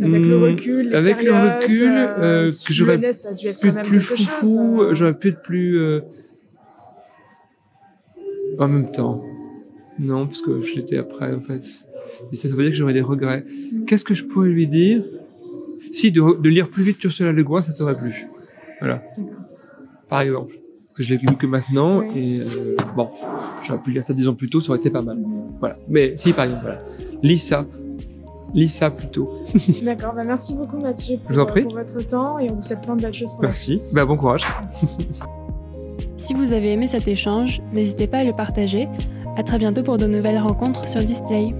Avec 0.00 0.26
le 0.26 0.36
Hmm, 0.36 0.42
recul, 0.42 0.88
les 0.88 0.96
avec 0.96 1.22
le 1.22 1.30
périodes, 1.30 1.62
recul, 1.62 1.92
euh, 1.92 2.50
que 2.50 2.72
j'aurais 2.72 2.98
pu 2.98 3.68
être 3.68 3.82
plus 3.82 4.00
foufou, 4.00 4.82
j'aurais 4.92 5.16
pu 5.16 5.28
être 5.28 5.42
plus 5.42 5.78
euh, 5.78 6.00
en 8.58 8.66
même 8.66 8.90
temps. 8.90 9.22
Non, 10.02 10.26
parce 10.26 10.42
que 10.42 10.60
j'étais 10.60 10.98
après 10.98 11.32
en 11.34 11.40
fait. 11.40 11.64
Et 12.32 12.36
ça, 12.36 12.48
ça 12.48 12.54
veut 12.54 12.62
dire 12.62 12.72
que 12.72 12.76
j'aurais 12.78 12.92
des 12.92 13.00
regrets. 13.00 13.44
Qu'est-ce 13.86 14.04
que 14.04 14.14
je 14.14 14.24
pourrais 14.24 14.48
lui 14.50 14.66
dire? 14.66 15.04
Si 15.92 16.10
de, 16.12 16.40
de 16.40 16.48
lire 16.48 16.68
plus 16.68 16.82
vite 16.82 17.02
Ursula 17.04 17.32
Le 17.32 17.42
Guin, 17.44 17.62
ça 17.62 17.72
t'aurait 17.72 17.96
plu. 17.96 18.26
Voilà. 18.80 19.02
Par 20.08 20.20
exemple. 20.22 20.54
parce 20.84 20.94
que 20.96 21.02
je 21.04 21.14
l'ai 21.14 21.18
lu 21.18 21.36
que 21.36 21.46
maintenant 21.46 22.02
et 22.02 22.40
euh, 22.40 22.76
bon, 22.96 23.08
j'aurais 23.62 23.80
pu 23.80 23.90
lire 23.92 24.02
ça 24.04 24.12
dix 24.12 24.26
ans 24.28 24.34
plus 24.34 24.50
tôt, 24.50 24.60
ça 24.60 24.70
aurait 24.70 24.78
été 24.78 24.90
pas 24.90 25.02
mal. 25.02 25.18
Voilà. 25.60 25.76
Mais 25.88 26.16
si 26.16 26.32
par 26.32 26.44
exemple, 26.46 26.62
voilà, 26.62 26.80
lis 27.22 27.38
ça, 27.38 27.64
lis 28.54 28.68
ça 28.68 28.90
plutôt. 28.90 29.30
D'accord, 29.82 30.12
bah 30.14 30.24
merci 30.24 30.54
beaucoup 30.54 30.78
Mathieu 30.78 31.16
pour, 31.18 31.30
Je 31.30 31.34
vous 31.36 31.40
en 31.40 31.46
prie. 31.46 31.62
pour 31.62 31.74
votre 31.74 32.06
temps 32.06 32.38
et 32.38 32.50
on 32.50 32.56
vous 32.56 32.62
souhaite 32.62 32.82
plein 32.82 32.96
de 32.96 33.02
belles 33.02 33.14
choses 33.14 33.30
pour 33.32 33.42
Merci. 33.42 33.72
la 33.74 33.78
suite. 33.78 33.94
Bah 33.94 34.04
bon 34.04 34.16
courage. 34.16 34.44
Si 36.16 36.34
vous 36.34 36.52
avez 36.52 36.72
aimé 36.72 36.86
cet 36.86 37.08
échange, 37.08 37.60
n'hésitez 37.72 38.06
pas 38.06 38.18
à 38.18 38.24
le 38.24 38.32
partager. 38.32 38.86
À 39.36 39.42
très 39.42 39.58
bientôt 39.58 39.82
pour 39.82 39.96
de 39.98 40.06
nouvelles 40.06 40.38
rencontres 40.38 40.86
sur 40.86 41.00
Display. 41.00 41.54